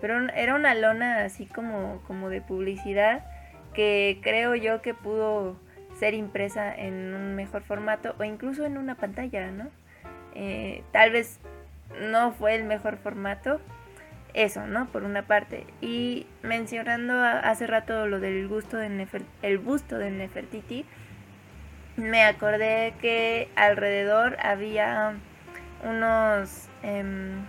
[0.00, 3.24] Pero era una lona así como, como de publicidad
[3.74, 5.56] que creo yo que pudo
[5.98, 9.68] ser impresa en un mejor formato o incluso en una pantalla, ¿no?
[10.34, 11.40] Eh, tal vez
[12.00, 13.60] no fue el mejor formato.
[14.34, 14.86] Eso, ¿no?
[14.88, 15.66] Por una parte.
[15.80, 19.08] Y mencionando hace rato lo del gusto de
[19.42, 20.84] el busto de Nefertiti,
[21.96, 25.14] me acordé que alrededor había
[25.82, 27.44] unos em,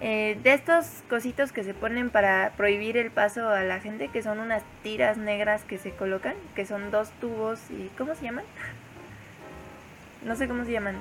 [0.00, 4.22] eh, de estos cositos que se ponen para prohibir el paso a la gente, que
[4.22, 8.44] son unas tiras negras que se colocan, que son dos tubos y ¿cómo se llaman?
[10.24, 10.96] No sé cómo se llaman.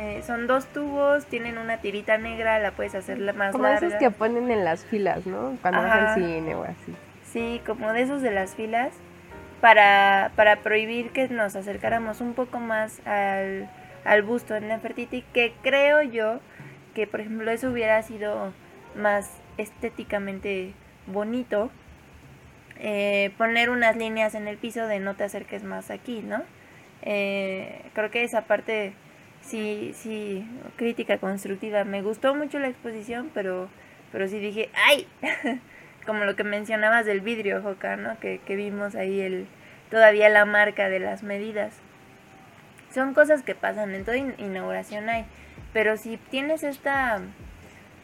[0.00, 3.80] Eh, son dos tubos, tienen una tirita negra, la puedes hacer más como larga.
[3.80, 5.58] Como esos que ponen en las filas, ¿no?
[5.60, 6.94] Cuando vas al cine o así.
[7.32, 8.92] Sí, como de esos de las filas,
[9.60, 13.68] para, para prohibir que nos acercáramos un poco más al,
[14.04, 16.38] al busto de Nefertiti, que creo yo
[16.94, 18.52] que, por ejemplo, eso hubiera sido
[18.94, 20.74] más estéticamente
[21.06, 21.70] bonito.
[22.78, 26.44] Eh, poner unas líneas en el piso de no te acerques más aquí, ¿no?
[27.02, 28.92] Eh, creo que esa parte
[29.48, 30.46] sí, sí,
[30.76, 31.84] crítica constructiva.
[31.84, 33.68] Me gustó mucho la exposición, pero,
[34.12, 35.06] pero sí dije, ¡ay!
[36.06, 38.18] Como lo que mencionabas del vidrio, Joca, ¿no?
[38.20, 39.46] Que, que vimos ahí el,
[39.90, 41.74] todavía la marca de las medidas.
[42.92, 45.26] Son cosas que pasan, en toda inauguración hay.
[45.72, 47.20] Pero si tienes esta,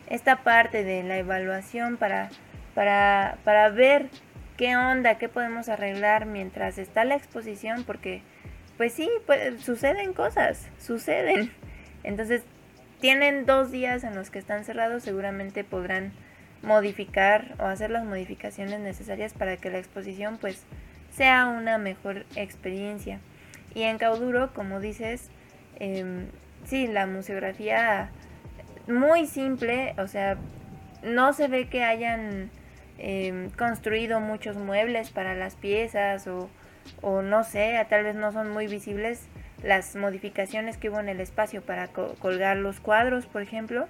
[0.09, 2.29] esta parte de la evaluación para,
[2.75, 4.09] para, para ver
[4.57, 8.23] qué onda, qué podemos arreglar mientras está la exposición, porque
[8.77, 11.53] pues sí, pues, suceden cosas, suceden.
[12.03, 12.43] Entonces,
[13.01, 16.13] tienen dos días en los que están cerrados, seguramente podrán
[16.63, 20.65] modificar o hacer las modificaciones necesarias para que la exposición pues
[21.11, 23.21] sea una mejor experiencia.
[23.75, 25.29] Y en Cauduro, como dices,
[25.79, 26.27] eh,
[26.65, 28.11] sí, la museografía
[28.87, 30.37] muy simple, o sea,
[31.03, 32.51] no se ve que hayan
[32.99, 36.49] em, construido muchos muebles para las piezas o,
[37.01, 39.27] o, no sé, tal vez no son muy visibles
[39.63, 43.87] las modificaciones que hubo en el espacio para colgar los cuadros, por ejemplo,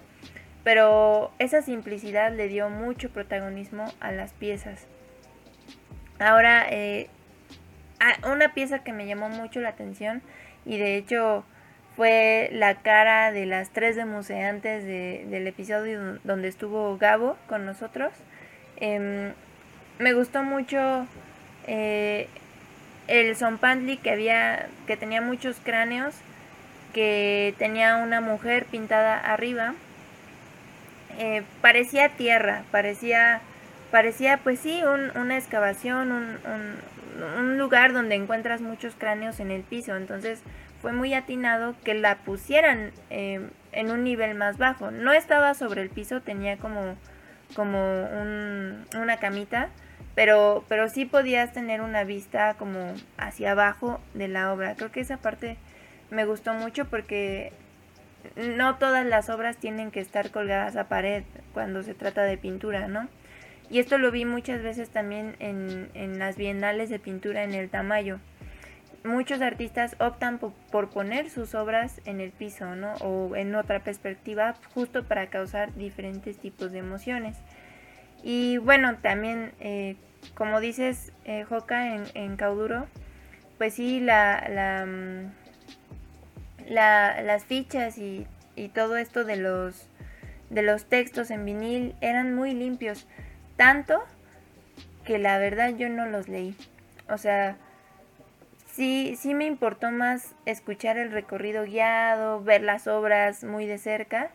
[0.62, 4.86] pero esa simplicidad le dio mucho protagonismo a las piezas.
[6.18, 7.08] Ahora, eh,
[8.30, 10.22] una pieza que me llamó mucho la atención
[10.64, 11.44] y de hecho
[11.96, 18.12] fue la cara de las tres demuseantes de, del episodio donde estuvo Gabo con nosotros.
[18.76, 19.32] Em,
[19.98, 21.06] me gustó mucho
[21.66, 22.28] eh,
[23.08, 26.14] el Zompantli que había, que tenía muchos cráneos,
[26.92, 29.74] que tenía una mujer pintada arriba.
[31.18, 33.40] Eh, parecía tierra, parecía,
[33.90, 34.82] parecía pues sí,
[35.14, 36.38] una excavación, un,
[37.38, 39.96] un lugar donde encuentras muchos cráneos en el piso.
[39.96, 40.42] Entonces
[40.84, 43.40] fue muy atinado que la pusieran eh,
[43.72, 44.90] en un nivel más bajo.
[44.90, 46.96] No estaba sobre el piso, tenía como,
[47.54, 48.06] como
[48.94, 49.70] una camita,
[50.14, 54.74] pero, pero sí podías tener una vista como hacia abajo de la obra.
[54.76, 55.56] Creo que esa parte
[56.10, 57.52] me gustó mucho porque
[58.36, 62.88] no todas las obras tienen que estar colgadas a pared cuando se trata de pintura,
[62.88, 63.08] ¿no?
[63.70, 67.70] Y esto lo vi muchas veces también en, en las bienales de pintura en el
[67.70, 68.20] Tamayo
[69.04, 72.94] muchos artistas optan por, poner sus obras en el piso, ¿no?
[72.94, 77.36] O en otra perspectiva, justo para causar diferentes tipos de emociones.
[78.26, 79.96] Y bueno, también, eh,
[80.34, 82.86] como dices, eh, Joca, en, en, Cauduro,
[83.58, 85.32] pues sí, la, la, mm,
[86.70, 89.90] las fichas y, y, todo esto de los,
[90.48, 93.06] de los textos en vinil eran muy limpios,
[93.56, 94.02] tanto
[95.04, 96.56] que la verdad yo no los leí.
[97.10, 97.58] O sea,
[98.72, 104.30] sí, sí me importó más escuchar el recorrido guiado, ver las obras muy de cerca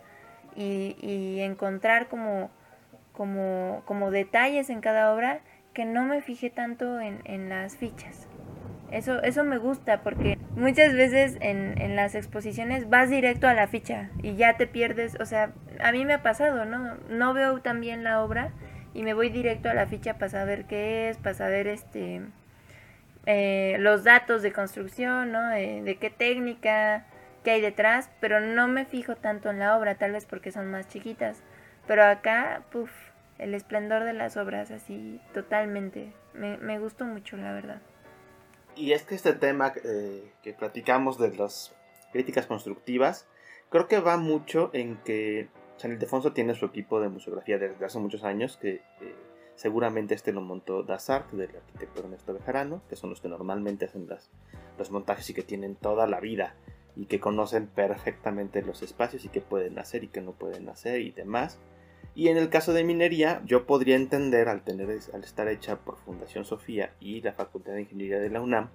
[0.56, 2.52] y, encontrar como,
[3.20, 5.42] como, como, detalles en cada obra
[5.74, 8.30] que no me fijé tanto en, las fichas.
[8.92, 13.68] Eso, eso me gusta porque muchas veces en, en, las exposiciones vas directo a la
[13.68, 15.52] ficha y ya te pierdes, o sea,
[15.82, 16.96] a mí me ha pasado, ¿no?
[17.10, 18.54] No veo tan bien la obra
[18.94, 22.22] y me voy directo a la ficha para saber qué es, para saber este
[23.26, 25.50] eh, los datos de construcción, ¿no?
[25.50, 27.04] de qué técnica,
[27.44, 30.72] qué hay detrás, pero no me fijo tanto en la obra, tal vez porque son
[30.72, 31.44] más chiquitas.
[31.86, 32.92] Pero acá, puff,
[33.40, 36.14] el esplendor de las obras, así, totalmente.
[36.34, 37.82] Me, gustó mucho, la verdad.
[38.76, 41.76] Y es que este tema eh, que platicamos de las
[42.12, 43.28] críticas constructivas,
[43.70, 48.00] creo que va mucho en que San Ildefonso tiene su equipo de museografía desde hace
[48.00, 49.16] muchos años, que eh,
[49.60, 54.08] Seguramente este lo montó Dasart del arquitecto Ernesto Bejarano, que son los que normalmente hacen
[54.08, 54.30] las,
[54.78, 56.56] los montajes y que tienen toda la vida
[56.96, 61.02] y que conocen perfectamente los espacios y qué pueden hacer y qué no pueden hacer
[61.02, 61.60] y demás.
[62.20, 65.96] Y en el caso de minería, yo podría entender, al, tener, al estar hecha por
[66.00, 68.72] Fundación Sofía y la Facultad de Ingeniería de la UNAM,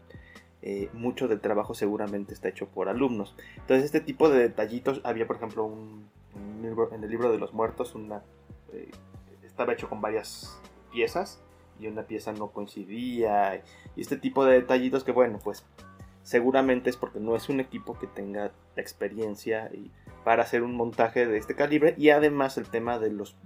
[0.63, 3.37] eh, mucho del trabajo seguramente está hecho por alumnos.
[3.57, 7.95] Entonces este tipo de detallitos, había por ejemplo un, en el libro de los muertos,
[7.95, 8.23] una,
[8.73, 8.91] eh,
[9.43, 10.59] estaba hecho con varias
[10.91, 11.43] piezas
[11.79, 13.63] y una pieza no coincidía
[13.95, 15.67] y este tipo de detallitos que bueno pues
[16.25, 19.93] seguramente es porque no es un equipo que tenga la experiencia y
[20.25, 23.37] para hacer un montaje de este calibre y además el tema de los,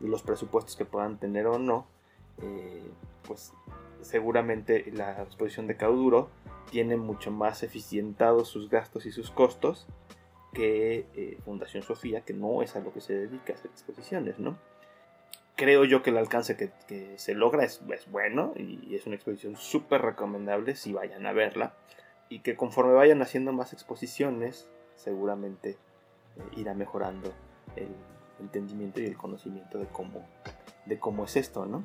[0.00, 1.86] los presupuestos que puedan tener o no
[2.42, 2.90] eh,
[3.26, 3.52] pues
[4.02, 6.28] seguramente la exposición de Cauduro
[6.70, 9.86] tiene mucho más eficientados sus gastos y sus costos
[10.52, 14.38] que eh, Fundación Sofía, que no es a lo que se dedica a hacer exposiciones,
[14.38, 14.58] ¿no?
[15.60, 20.00] Creo yo que el alcance que, se logra es, bueno y es una exposición súper
[20.00, 21.74] recomendable si vayan a verla
[22.30, 25.76] y que conforme vayan haciendo más exposiciones seguramente eh,
[26.56, 27.34] irá mejorando
[27.76, 27.90] el
[28.40, 30.26] entendimiento y el conocimiento de cómo,
[30.86, 31.84] de cómo es esto, ¿no?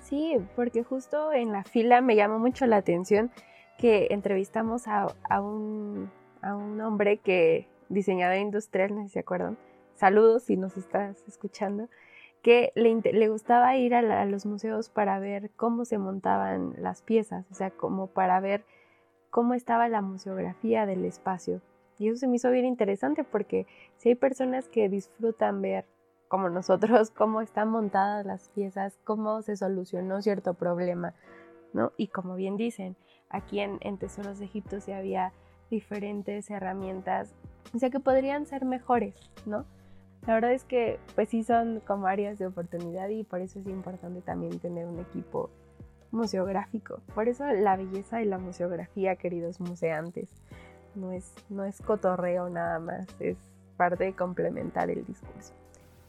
[0.00, 3.30] Sí, porque justo en la fila me llamó mucho la atención
[3.76, 5.08] que entrevistamos a,
[5.42, 9.58] un, a un hombre que diseñador industrial, no sé si se acuerdan,
[9.96, 11.88] saludos si nos estás escuchando,
[12.44, 17.54] que le, gustaba ir a, los museos para ver cómo se montaban las piezas, o
[17.54, 18.66] sea, como para ver
[19.30, 21.62] cómo estaba la museografía del espacio.
[21.98, 23.66] Y eso se me hizo bien interesante porque
[23.96, 25.86] si hay personas que disfrutan ver,
[26.28, 31.14] como nosotros, cómo están montadas las piezas, cómo se solucionó cierto problema,
[31.72, 31.92] ¿no?
[31.96, 32.94] Y como bien dicen,
[33.30, 35.32] aquí en, en Tesoros de Egipto sí había
[35.70, 37.34] diferentes herramientas,
[37.74, 39.16] o sea, que podrían ser mejores,
[39.46, 39.64] ¿no?
[40.26, 43.66] La verdad es que pues sí son como áreas de oportunidad y por eso es
[43.66, 45.50] importante también tener un equipo
[46.10, 47.00] museográfico.
[47.14, 50.28] Por eso la belleza de la museografía, queridos museantes,
[50.94, 53.36] no es, no es cotorreo nada más, es
[53.76, 55.52] parte de complementar el discurso.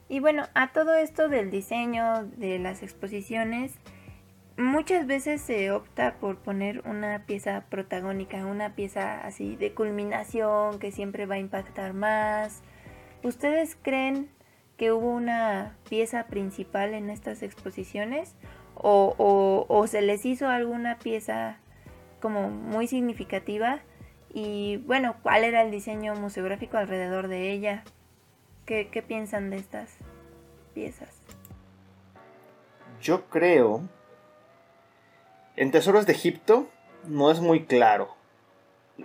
[0.08, 3.74] Y bueno, a todo esto del diseño, de las exposiciones,
[4.56, 10.92] muchas veces se opta por poner una pieza protagónica, una pieza así de culminación que
[10.92, 12.62] siempre va a impactar más.
[13.22, 14.30] ¿Ustedes creen
[14.76, 18.34] que hubo una pieza principal en estas exposiciones?
[18.74, 21.58] ¿O, se les hizo alguna pieza
[22.20, 23.80] como muy significativa?
[24.32, 27.84] Y bueno, ¿cuál era el diseño museográfico alrededor de ella?
[28.66, 29.96] ¿Qué, qué piensan de estas
[30.74, 31.22] piezas?
[33.00, 33.88] Yo creo
[35.56, 36.68] en Tesoros de Egipto
[37.04, 38.14] no es muy claro.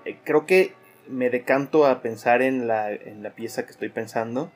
[0.06, 0.74] Eh, creo que
[1.12, 4.52] me decanto a pensar en la, en la pieza que estoy pensando,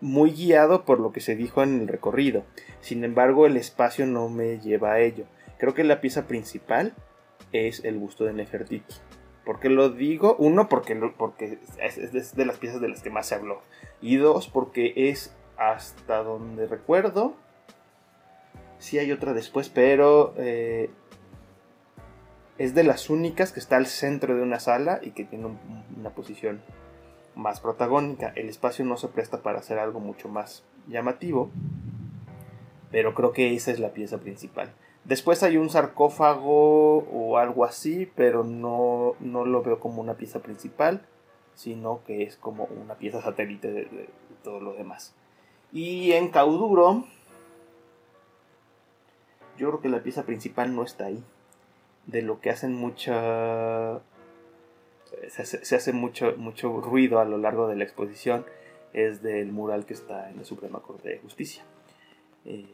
[0.00, 2.44] muy guiado por lo que se dijo en el recorrido.
[2.80, 5.24] Sin embargo, el espacio no me lleva a ello.
[5.58, 6.94] Creo que la pieza principal
[7.52, 8.94] es el busto de Nefertiti.
[9.44, 10.36] ¿Por qué lo digo?
[10.38, 13.62] Uno, porque, porque es de las piezas de las que más se habló.
[14.00, 17.34] Y dos, porque es hasta donde recuerdo.
[18.78, 20.90] Sí hay otra después, pero eh,
[22.60, 25.48] es de las únicas que está al centro de una sala y que tiene
[25.96, 26.60] una posición
[27.34, 28.34] más protagónica.
[28.36, 31.48] El espacio no se presta para hacer algo mucho más llamativo,
[32.90, 34.74] pero creo que esa es la pieza principal.
[35.04, 40.40] Después hay un sarcófago o algo así, pero no, no lo veo como una pieza
[40.40, 41.06] principal,
[41.54, 44.08] sino que es como una pieza satélite de, de
[44.44, 45.14] todo lo demás.
[45.72, 47.04] Y en Cauduro,
[49.56, 51.24] yo creo que la pieza principal no está ahí
[52.06, 54.00] de lo que hacen mucha...
[55.28, 58.46] Se hace, mucho, mucho ruido a lo largo de la exposición
[58.92, 61.64] es del mural que está en la Suprema Corte de Justicia.
[62.44, 62.66] Eh,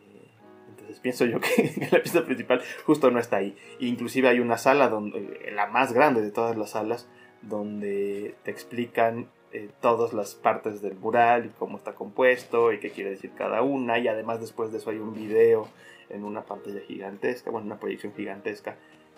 [0.71, 3.57] entonces pienso yo que, la pieza principal justo no está ahí.
[3.81, 7.09] Inclusive hay una sala, donde, la más grande de todas las salas,
[7.43, 12.91] donde te explican eh, todas las partes del mural y cómo está compuesto y qué
[12.91, 13.99] quiere decir cada una.
[13.99, 15.69] Y además después de eso hay un video
[16.09, 18.77] en una pantalla gigantesca, bueno, una proyección gigantesca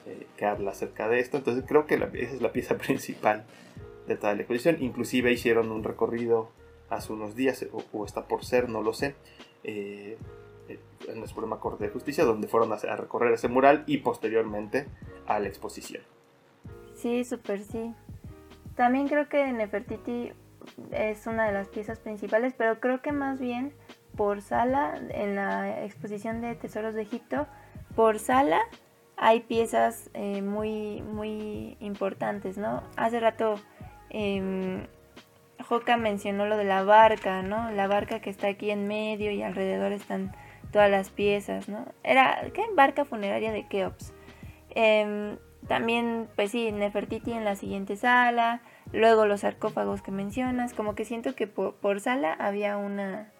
[0.08, 1.36] eh, que habla acerca de esto.
[1.36, 3.44] Entonces creo que esa es la pieza principal
[4.06, 4.76] de toda la exposición.
[4.80, 6.50] Inclusive hicieron un recorrido
[6.88, 9.14] hace unos días, o, está por ser, no lo sé,
[9.64, 10.16] eh,
[11.06, 14.86] en la Suprema Corte de Justicia, donde fueron a, recorrer ese mural y posteriormente
[15.26, 16.02] a la exposición.
[16.94, 17.94] Sí, súper sí.
[18.74, 20.32] También creo que Nefertiti
[20.90, 23.74] es una de las piezas principales, pero creo que más bien
[24.16, 27.46] por sala, en la exposición de Tesoros de Egipto,
[27.94, 28.60] por sala
[29.18, 32.82] hay piezas eh, muy, muy importantes, ¿no?
[32.96, 33.56] Hace rato
[34.10, 34.86] eh,
[35.98, 37.70] mencionó lo de la barca, ¿no?
[37.72, 40.32] La barca que está aquí en medio y alrededor están
[40.72, 41.86] todas las piezas, ¿no?
[42.04, 42.62] Era, ¿qué?
[42.74, 44.12] Barca funeraria de Keops.
[44.70, 48.62] Em, también, pues sí, Nefertiti en la siguiente sala,
[48.92, 53.32] luego los sarcófagos que mencionas, como que siento que por sala había una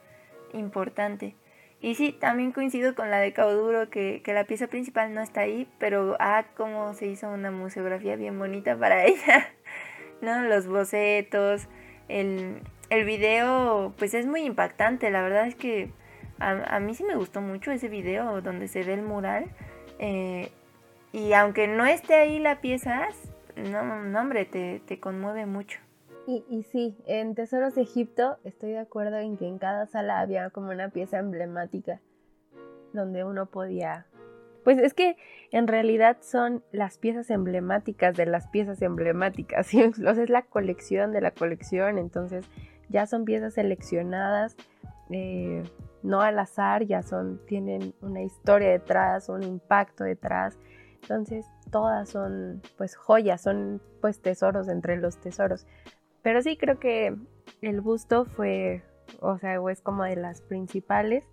[0.52, 1.36] importante.
[1.80, 5.42] Y sí, también coincido con la de Cauduro, que, que la pieza principal no está
[5.42, 9.48] ahí, pero ah, cómo se hizo una museografía bien bonita para ella,
[10.20, 10.42] ¿no?
[10.42, 11.68] Los bocetos,
[12.08, 15.90] el, el video, pues es muy impactante, la verdad es que
[16.40, 19.46] a, a, mí sí me gustó mucho ese video donde se ve el mural,
[20.00, 20.50] eh,
[21.12, 23.08] y aunque no esté ahí la pieza,
[23.56, 25.78] no, no hombre, te, te conmueve mucho.
[26.30, 30.50] Y, sí, en Tesoros de Egipto estoy de acuerdo en que en cada sala había
[30.50, 32.02] como una pieza emblemática
[32.92, 34.04] donde uno podía...
[34.62, 35.16] Pues es que
[35.52, 39.80] en realidad son las piezas emblemáticas de las piezas emblemáticas, ¿sí?
[39.80, 42.44] es la colección de la colección, entonces
[42.90, 44.54] ya son piezas seleccionadas,
[45.08, 45.62] eh,
[46.02, 50.58] no al azar, ya son, tienen una historia detrás, un impacto detrás,
[51.00, 55.66] entonces todas son pues joyas, son pues tesoros entre los tesoros.
[56.22, 57.16] Pero sí creo que
[57.62, 58.82] el busto fue,
[59.20, 61.24] o sea, es como de las principales.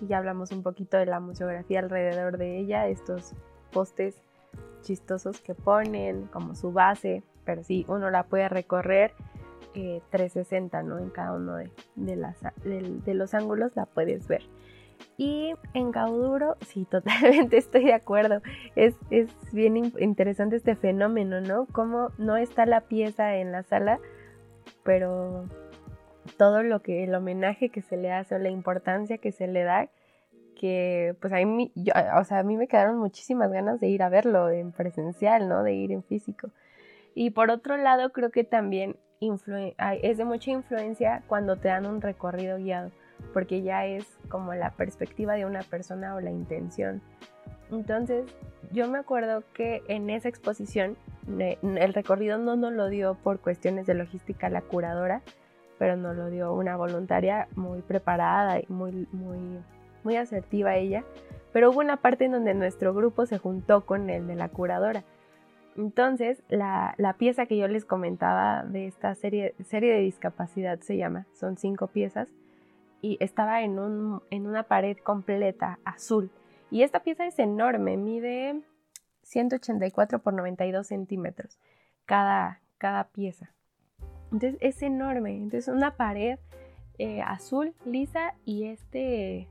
[0.00, 3.34] Y ya hablamos un poquito de la museografía alrededor de ella, estos
[3.72, 4.22] postes
[4.82, 9.12] chistosos que ponen como su base, pero sí, uno la puede recorrer
[9.72, 10.98] 360, eh, ¿no?
[10.98, 14.42] En cada uno de, las, de, los ángulos la puedes ver.
[15.16, 18.40] Y en Gauduro, sí, totalmente estoy de acuerdo.
[18.76, 21.66] Es, es bien interesante este fenómeno, ¿no?
[21.72, 24.00] Cómo no está la pieza en la sala,
[24.88, 25.44] pero
[26.38, 29.62] todo lo que el homenaje que se le hace o la importancia que se le
[29.62, 29.90] da
[30.58, 31.70] que pues a mí,
[32.16, 35.62] o sea, a mí me quedaron muchísimas ganas de ir a verlo en presencial, ¿no?
[35.62, 36.48] De ir en físico.
[37.14, 42.00] Y por otro lado, creo que también es de mucha influencia cuando te dan un
[42.00, 42.90] recorrido guiado,
[43.34, 47.02] porque ya es como la perspectiva de una persona o la intención.
[47.70, 48.24] Entonces,
[48.72, 50.96] yo me acuerdo que en esa exposición
[51.38, 55.22] el recorrido no nos lo dio por cuestiones de logística la curadora,
[55.78, 59.60] pero nos lo dio una voluntaria muy preparada y muy, muy,
[60.04, 61.04] muy asertiva ella.
[61.52, 65.04] Pero hubo una parte en donde nuestro grupo se juntó con el de la curadora.
[65.76, 71.26] Entonces, la, pieza que yo les comentaba de esta serie, serie de discapacidad se llama,
[71.32, 72.28] son cinco piezas,
[73.00, 76.30] y estaba en, un, en una pared completa azul.
[76.70, 78.60] Y esta pieza es enorme, mide
[79.28, 81.58] 184 por 92 centímetros
[82.06, 83.52] cada, cada pieza.
[84.32, 85.36] Entonces es enorme.
[85.36, 86.38] Entonces una pared
[86.98, 89.48] eh, azul lisa y este,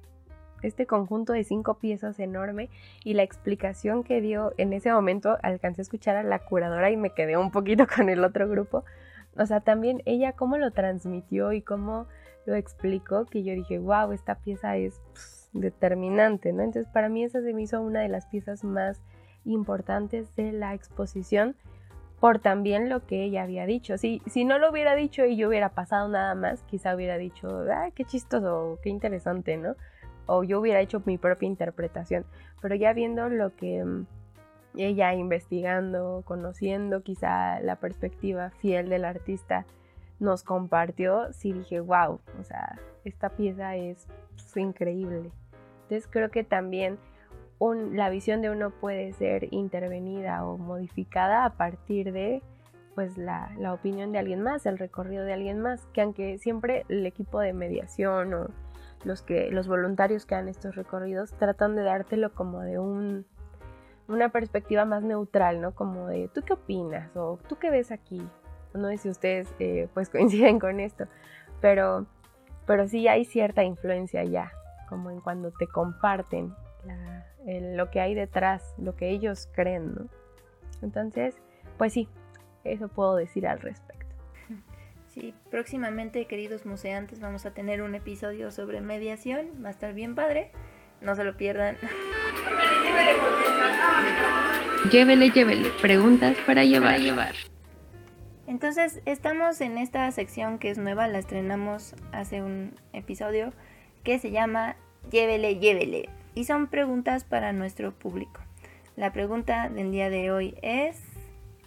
[0.63, 2.69] este conjunto de cinco piezas enorme
[3.03, 6.97] y la explicación que dio en ese momento alcancé a escuchar a la curadora y
[6.97, 8.83] me quedé un poquito con el otro grupo.
[9.37, 12.07] O sea, también ella cómo lo transmitió y cómo
[12.45, 14.99] lo explicó que yo dije, wow, esta pieza es
[15.53, 16.63] determinante, ¿no?
[16.63, 19.01] Entonces para mí esa se me hizo una de las piezas más
[19.47, 21.55] importantes de la exposición
[22.19, 23.97] por también lo que ella había dicho.
[23.97, 27.65] Si, si no lo hubiera dicho y yo hubiera pasado nada más, quizá hubiera dicho,
[27.71, 29.75] ay, qué chistoso, qué interesante, ¿no?
[30.25, 32.25] O yo hubiera hecho mi propia interpretación.
[32.61, 34.07] Pero ya viendo lo que mm,
[34.77, 39.65] ella investigando, conociendo quizá la perspectiva fiel del artista
[40.19, 44.07] nos compartió, sí dije, wow, o sea, esta pieza es
[44.55, 45.31] increíble.
[45.83, 46.97] Entonces creo que también
[47.59, 52.43] la visión de uno puede ser intervenida o modificada a partir de
[52.97, 57.05] pues la, opinión de alguien más, el recorrido de alguien más, que aunque siempre el
[57.05, 58.47] equipo de mediación o
[59.03, 63.27] los, que, los voluntarios que dan estos recorridos tratan de dártelo como de un,
[64.07, 65.75] una perspectiva más neutral, ¿no?
[65.75, 67.15] Como de, ¿tú qué opinas?
[67.15, 68.27] O ¿tú qué ves aquí?
[68.73, 71.05] No sé si ustedes eh, pues coinciden con esto,
[71.61, 72.07] pero,
[72.65, 74.51] pero sí hay cierta influencia ya,
[74.89, 76.55] como en cuando te comparten
[77.45, 80.09] lo que hay detrás, lo que ellos creen, ¿no?
[80.81, 81.35] Entonces,
[81.77, 82.07] pues sí,
[82.63, 83.97] eso puedo decir al respecto.
[85.07, 90.13] Sí, próximamente, queridos museantes, vamos a tener un episodio sobre mediación, va a estar bien
[90.13, 90.51] padre,
[91.01, 91.75] no se lo pierdan.
[94.91, 96.99] Llévele, llévele, preguntas para llevar.
[96.99, 97.33] llevar.
[98.45, 103.53] Entonces, estamos en esta sección que es nueva, la estrenamos hace un episodio,
[104.03, 104.75] que se llama
[105.09, 108.41] Llévele, llévele y son preguntas para nuestro público.
[108.95, 111.01] La pregunta del día de hoy es,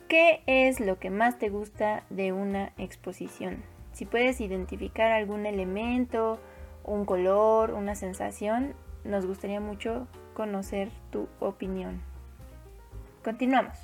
[0.06, 3.64] ¿qué es lo que más te gusta de una exposición?
[3.92, 6.38] Si puedes identificar algún elemento,
[6.84, 12.00] un color, una sensación, nos gustaría mucho conocer tu opinión.
[13.24, 13.76] Continuamos.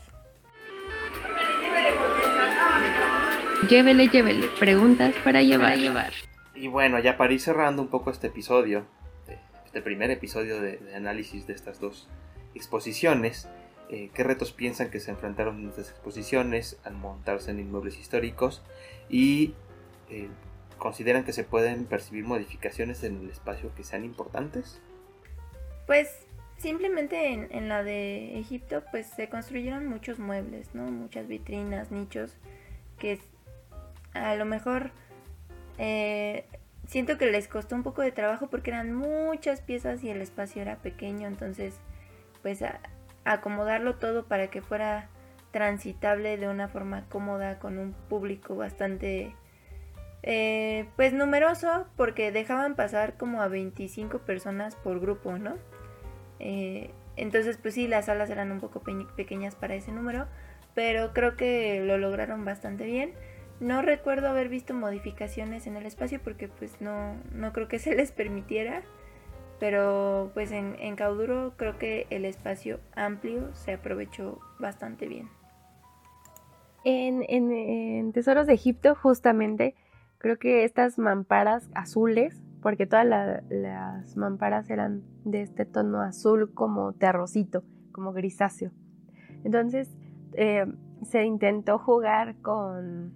[3.68, 4.46] Llévele, llévele.
[4.60, 5.76] Preguntas para llevar.
[5.78, 6.12] llevar.
[6.54, 8.86] Y bueno, ya para ir cerrando un poco este episodio,
[9.76, 12.08] el primer episodio de, análisis de estas dos
[12.54, 13.48] exposiciones.
[13.88, 18.62] Eh, ¿Qué retos piensan que se enfrentaron en estas exposiciones al montarse en inmuebles históricos?
[19.08, 19.54] Y
[20.10, 20.28] eh,
[20.78, 24.80] consideran que se pueden percibir modificaciones en el espacio que sean importantes?
[25.86, 26.08] Pues
[26.56, 30.90] simplemente en, la de Egipto pues se construyeron muchos muebles, ¿no?
[30.90, 32.34] Muchas vitrinas, nichos
[32.98, 33.20] que
[34.14, 34.90] a lo mejor
[35.78, 36.46] eh,
[36.86, 40.62] siento que les costó un poco de trabajo porque eran muchas piezas y el espacio
[40.62, 41.74] era pequeño, entonces
[42.42, 42.62] pues
[43.24, 45.08] acomodarlo todo para que fuera
[45.50, 49.34] transitable de una forma cómoda con un público bastante
[50.22, 55.56] eh, pues numeroso porque dejaban pasar como a 25 personas por grupo, ¿no?
[56.38, 58.82] Eh, entonces pues sí, las salas eran un poco
[59.16, 60.26] pequeñas para ese número,
[60.74, 63.12] pero creo que lo lograron bastante bien.
[63.60, 67.94] No recuerdo haber visto modificaciones en el espacio porque pues no, no creo que se
[67.94, 68.82] les permitiera.
[69.58, 75.30] Pero pues en, Cauduro creo que el espacio amplio se aprovechó bastante bien.
[76.84, 79.74] En, en, Tesoros de Egipto justamente
[80.18, 86.92] creo que estas mamparas azules, porque todas las mamparas eran de este tono azul como
[86.92, 88.72] terrocito, como grisáceo.
[89.42, 89.96] Entonces
[90.34, 90.66] eh,
[91.02, 93.14] se intentó jugar con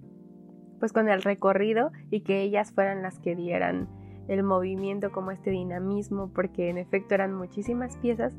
[0.81, 3.89] pues con el recorrido y que ellas fueran las que dieran
[4.27, 8.33] el movimiento como este dinamismo porque en efecto eran muchísimas piezas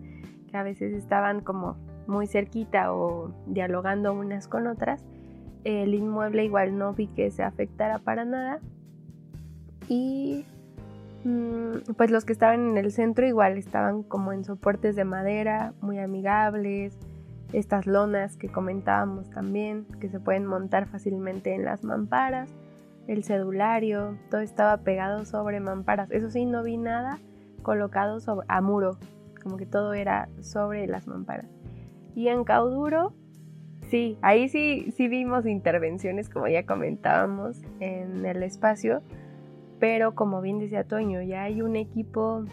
[0.49, 1.77] que a veces estaban como
[2.07, 5.03] muy cerquita o dialogando unas con otras
[5.63, 8.59] el inmueble igual no vi que se afectara para nada.
[9.87, 10.45] Y
[11.23, 15.73] mm, pues los que estaban en el centro igual estaban como en soportes de madera
[15.81, 16.97] muy amigables
[17.53, 22.49] estas lonas que comentábamos también, que se pueden montar fácilmente en las mamparas,
[23.07, 26.11] el cedulario, todo estaba pegado sobre mamparas.
[26.11, 27.19] Eso sí, no vi nada
[27.61, 28.97] colocado sobre, a muro,
[29.43, 31.47] como que todo era sobre las mamparas.
[32.15, 33.13] Y en Cauduro
[33.89, 39.01] sí, ahí sí, sí vimos intervenciones, como ya comentábamos, en el espacio,
[39.79, 42.45] pero como bien decía Toño, ya hay un equipo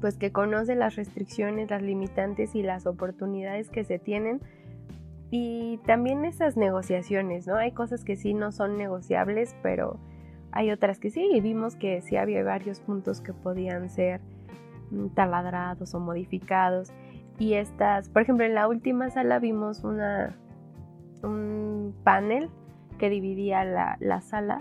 [0.00, 4.40] pues que conoce las restricciones, las limitantes y las oportunidades que se tienen
[5.30, 7.56] y también esas negociaciones, ¿no?
[7.56, 9.98] Hay cosas que sí no son negociables, pero
[10.50, 14.20] hay otras que sí, y vimos que sí había varios puntos que podían ser
[14.90, 16.92] mm, taladrados o modificados.
[17.38, 22.50] Y estas, por ejemplo, en la última sala vimos un panel
[22.98, 24.60] que dividía la, la sala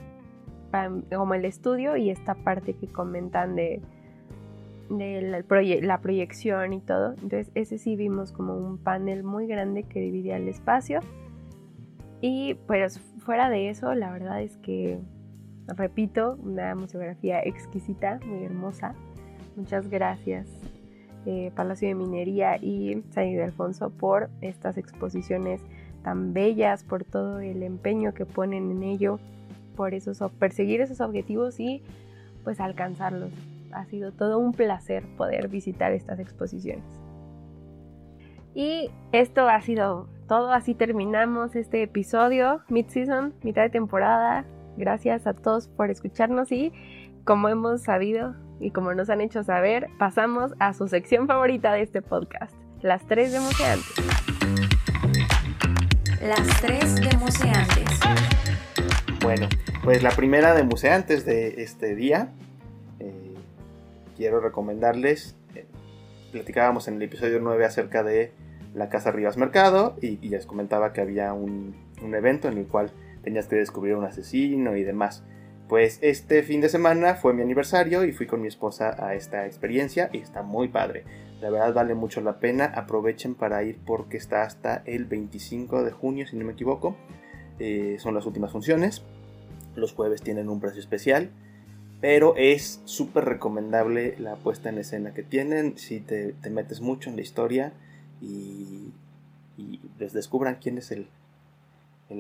[1.14, 3.82] como el estudio y esta parte que comentan de
[4.90, 5.22] de
[5.82, 7.14] la, proyección y todo.
[7.14, 11.00] Entonces ese sí vimos como un panel muy grande que dividía el espacio.
[12.22, 15.00] Y pues fuera de eso, la verdad es que,
[15.68, 18.94] repito, una museografía exquisita, muy hermosa.
[19.56, 20.48] Muchas gracias
[21.26, 25.62] eh, Palacio de Minería y San de Alfonso por estas exposiciones
[26.04, 29.20] tan bellas, por todo el empeño que ponen en ello,
[29.76, 31.84] por esos, perseguir esos objetivos y
[32.44, 33.32] pues alcanzarlos
[33.74, 36.86] ha sido todo un placer poder visitar estas exposiciones.
[38.54, 44.46] Y esto ha sido todo, así terminamos este episodio, mid-season, mitad de temporada.
[44.78, 46.72] Gracias a todos por escucharnos y
[47.24, 51.82] como hemos sabido y como nos han hecho saber, pasamos a su sección favorita de
[51.84, 53.94] este podcast, las tres de Museantes.
[56.22, 58.00] Las tres de Museantes.
[59.22, 59.48] Bueno,
[59.84, 62.34] pues la primera de Museantes de este día
[64.20, 65.66] quiero recomendarles, eh,
[66.34, 68.34] platicábamos en el episodio 9 acerca de
[68.74, 72.92] la Casa Rivas Mercado y, les comentaba que había un, evento en el cual
[73.24, 75.24] tenías que descubrir un asesino y demás.
[75.70, 79.46] Pues este fin de semana fue mi aniversario y fui con mi esposa a esta
[79.46, 81.06] experiencia y está muy padre.
[81.40, 85.92] La verdad vale mucho la pena, aprovechen para ir porque está hasta el 25 de
[85.92, 86.98] junio si no me equivoco.
[87.60, 89.02] Eh, son las últimas funciones.
[89.76, 91.32] Los jueves tienen un precio especial
[92.02, 95.78] pero es súper recomendable la puesta en escena que tienen.
[95.78, 97.74] Si te, metes mucho en la historia
[98.22, 98.92] y,
[99.98, 101.08] les descubran quién es el,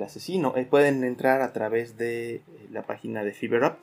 [0.03, 0.53] asesino.
[0.57, 3.77] Eh, pueden entrar a través de eh, la página de Fever Up.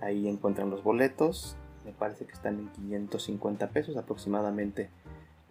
[0.00, 1.56] Ahí encuentran los boletos.
[1.84, 4.90] Me parece que están en 550 pesos aproximadamente.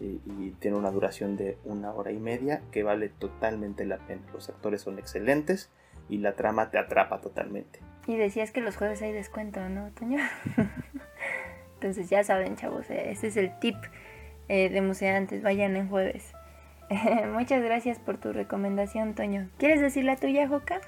[0.02, 4.22] Y, y, tiene una duración de una hora y media que vale totalmente la pena.
[4.34, 5.70] Los actores son excelentes
[6.10, 7.80] y la trama te atrapa totalmente.
[8.08, 10.20] Y decías que los jueves hay descuento, ¿no, Toño?
[11.76, 13.76] Entonces ya saben, chavos, eh, ese es el tip
[14.48, 16.34] eh, de museantes, vayan en jueves.
[17.34, 19.50] Muchas gracias por tu recomendación, Toño.
[19.58, 20.82] ¿Quieres decir la tuya, Joca?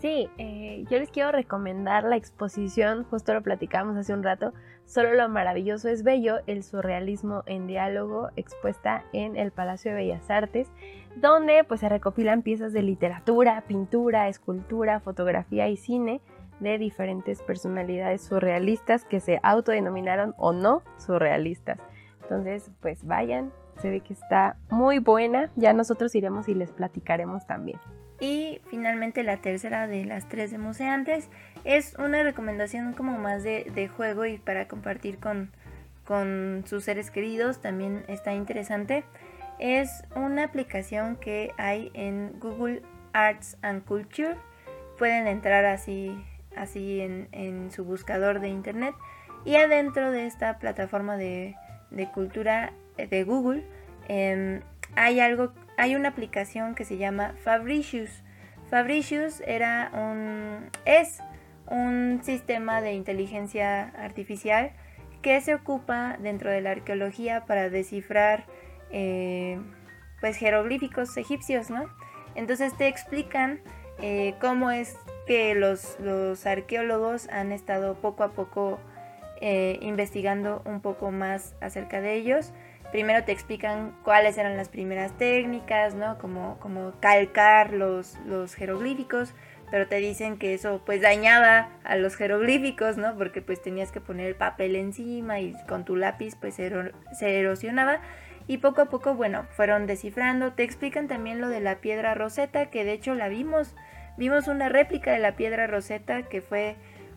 [0.00, 4.52] Sí, eh, yo les quiero recomendar la exposición, justo lo platicamos hace un rato,
[4.86, 10.30] Solo lo maravilloso es bello, el surrealismo en diálogo expuesta en el Palacio de Bellas
[10.30, 10.68] Artes,
[11.16, 16.20] donde pues se recopilan piezas de literatura, pintura, escultura, fotografía y cine
[16.60, 21.78] de diferentes personalidades surrealistas que se autodenominaron o no surrealistas.
[22.22, 27.46] Entonces, pues vayan, se ve que está muy buena, ya nosotros iremos y les platicaremos
[27.46, 27.78] también.
[28.20, 31.28] Y finalmente la tercera de las tres de museantes
[31.64, 35.50] es una recomendación como más de, juego y para compartir con,
[36.04, 39.04] con sus seres queridos, también está interesante.
[39.58, 42.82] Es una aplicación que hay en Google
[43.12, 44.36] Arts and Culture.
[44.98, 46.16] Pueden entrar así,
[46.56, 48.94] así en, su buscador de internet.
[49.44, 51.56] Y adentro de esta plataforma de,
[52.12, 53.64] cultura de Google
[54.08, 54.60] em,
[54.96, 58.22] hay algo hay una aplicación que se llama Fabricius.
[58.70, 61.18] Fabricius era un, es
[61.66, 64.72] un sistema de inteligencia artificial
[65.22, 68.44] que se ocupa dentro de la arqueología para descifrar
[68.94, 69.58] eh,
[70.20, 71.90] pues jeroglíficos egipcios, ¿no?
[72.36, 73.60] Entonces te explican
[74.00, 74.96] eh, cómo es
[75.26, 75.98] que los,
[76.46, 78.78] arqueólogos han estado poco a poco
[79.40, 82.52] eh, investigando un poco más acerca de ellos
[82.94, 86.16] primero te explican cuáles eran las primeras técnicas, ¿no?
[86.18, 89.34] Como, como calcar los, los jeroglíficos,
[89.68, 93.16] pero te dicen que eso pues dañaba a los jeroglíficos, ¿no?
[93.16, 98.00] Porque pues tenías que poner el papel encima y con tu lápiz pues se erosionaba.
[98.46, 100.52] Y poco a poco, bueno, fueron descifrando.
[100.52, 103.74] Te explican también lo de la piedra roseta, que de hecho la vimos.
[104.16, 106.76] Vimos una réplica de la piedra roseta, que fue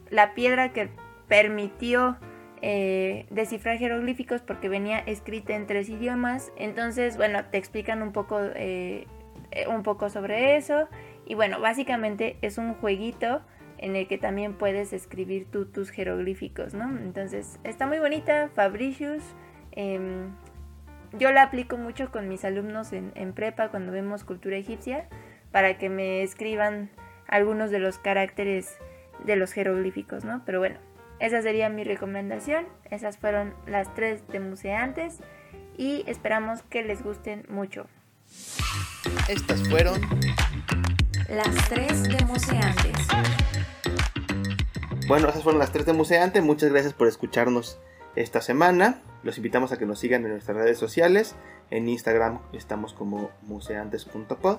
[0.10, 0.90] la piedra que
[1.28, 2.18] permitió
[2.62, 6.52] eh, descifrar jeroglíficos porque venía escrita en tres idiomas.
[6.56, 9.06] Entonces, bueno, te explican un poco, eh,
[9.52, 10.88] eh, un poco sobre eso.
[11.26, 13.42] Y bueno, básicamente es un jueguito
[13.78, 16.90] en el que también puedes escribir tú tus jeroglíficos, ¿no?
[16.98, 19.24] Entonces, está muy bonita, Fabricius.
[19.72, 20.32] Em,
[21.14, 25.08] yo la aplico mucho con mis alumnos en, en prepa cuando vemos cultura egipcia
[25.52, 26.90] para que me escriban
[27.28, 28.78] algunos de los caracteres
[29.24, 30.44] de los jeroglíficos, ¿no?
[30.46, 30.80] Pero bueno,
[31.20, 32.66] esa sería mi recomendación.
[32.90, 35.20] Esas fueron las tres de museantes
[35.78, 37.88] y esperamos que les gusten mucho.
[39.28, 40.02] Estas fueron
[41.30, 43.08] las tres de museantes.
[45.08, 46.42] Bueno, esas fueron las tres de museante.
[46.42, 47.80] Muchas gracias por escucharnos
[48.18, 49.00] esta semana.
[49.24, 51.36] Los invitamos a que nos sigan en nuestras redes sociales.
[51.70, 54.58] En Instagram estamos como museantes.pod,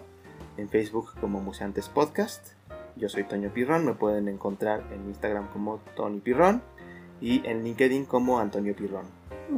[0.57, 2.53] en Facebook como Museantes Podcast.
[2.97, 6.63] Yo soy Toño Pirrón, me pueden encontrar en Instagram como Tony Pirrón
[7.21, 9.07] y en LinkedIn como Antonio Pirrón.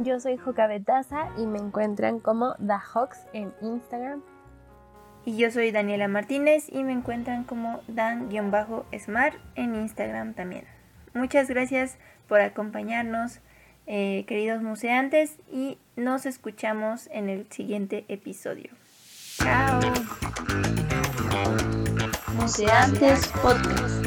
[0.03, 4.21] Yo soy Joca Betaza y me encuentran como The Hawks en Instagram.
[5.25, 10.65] Y yo soy Daniela Martínez y me encuentran como Dan-Smart en Instagram también.
[11.13, 11.97] Muchas gracias
[12.27, 13.39] por acompañarnos,
[13.87, 18.71] eh, queridos museantes, y nos escuchamos en el siguiente episodio.
[19.37, 19.79] Chao.
[22.35, 24.05] Museantes Podcast.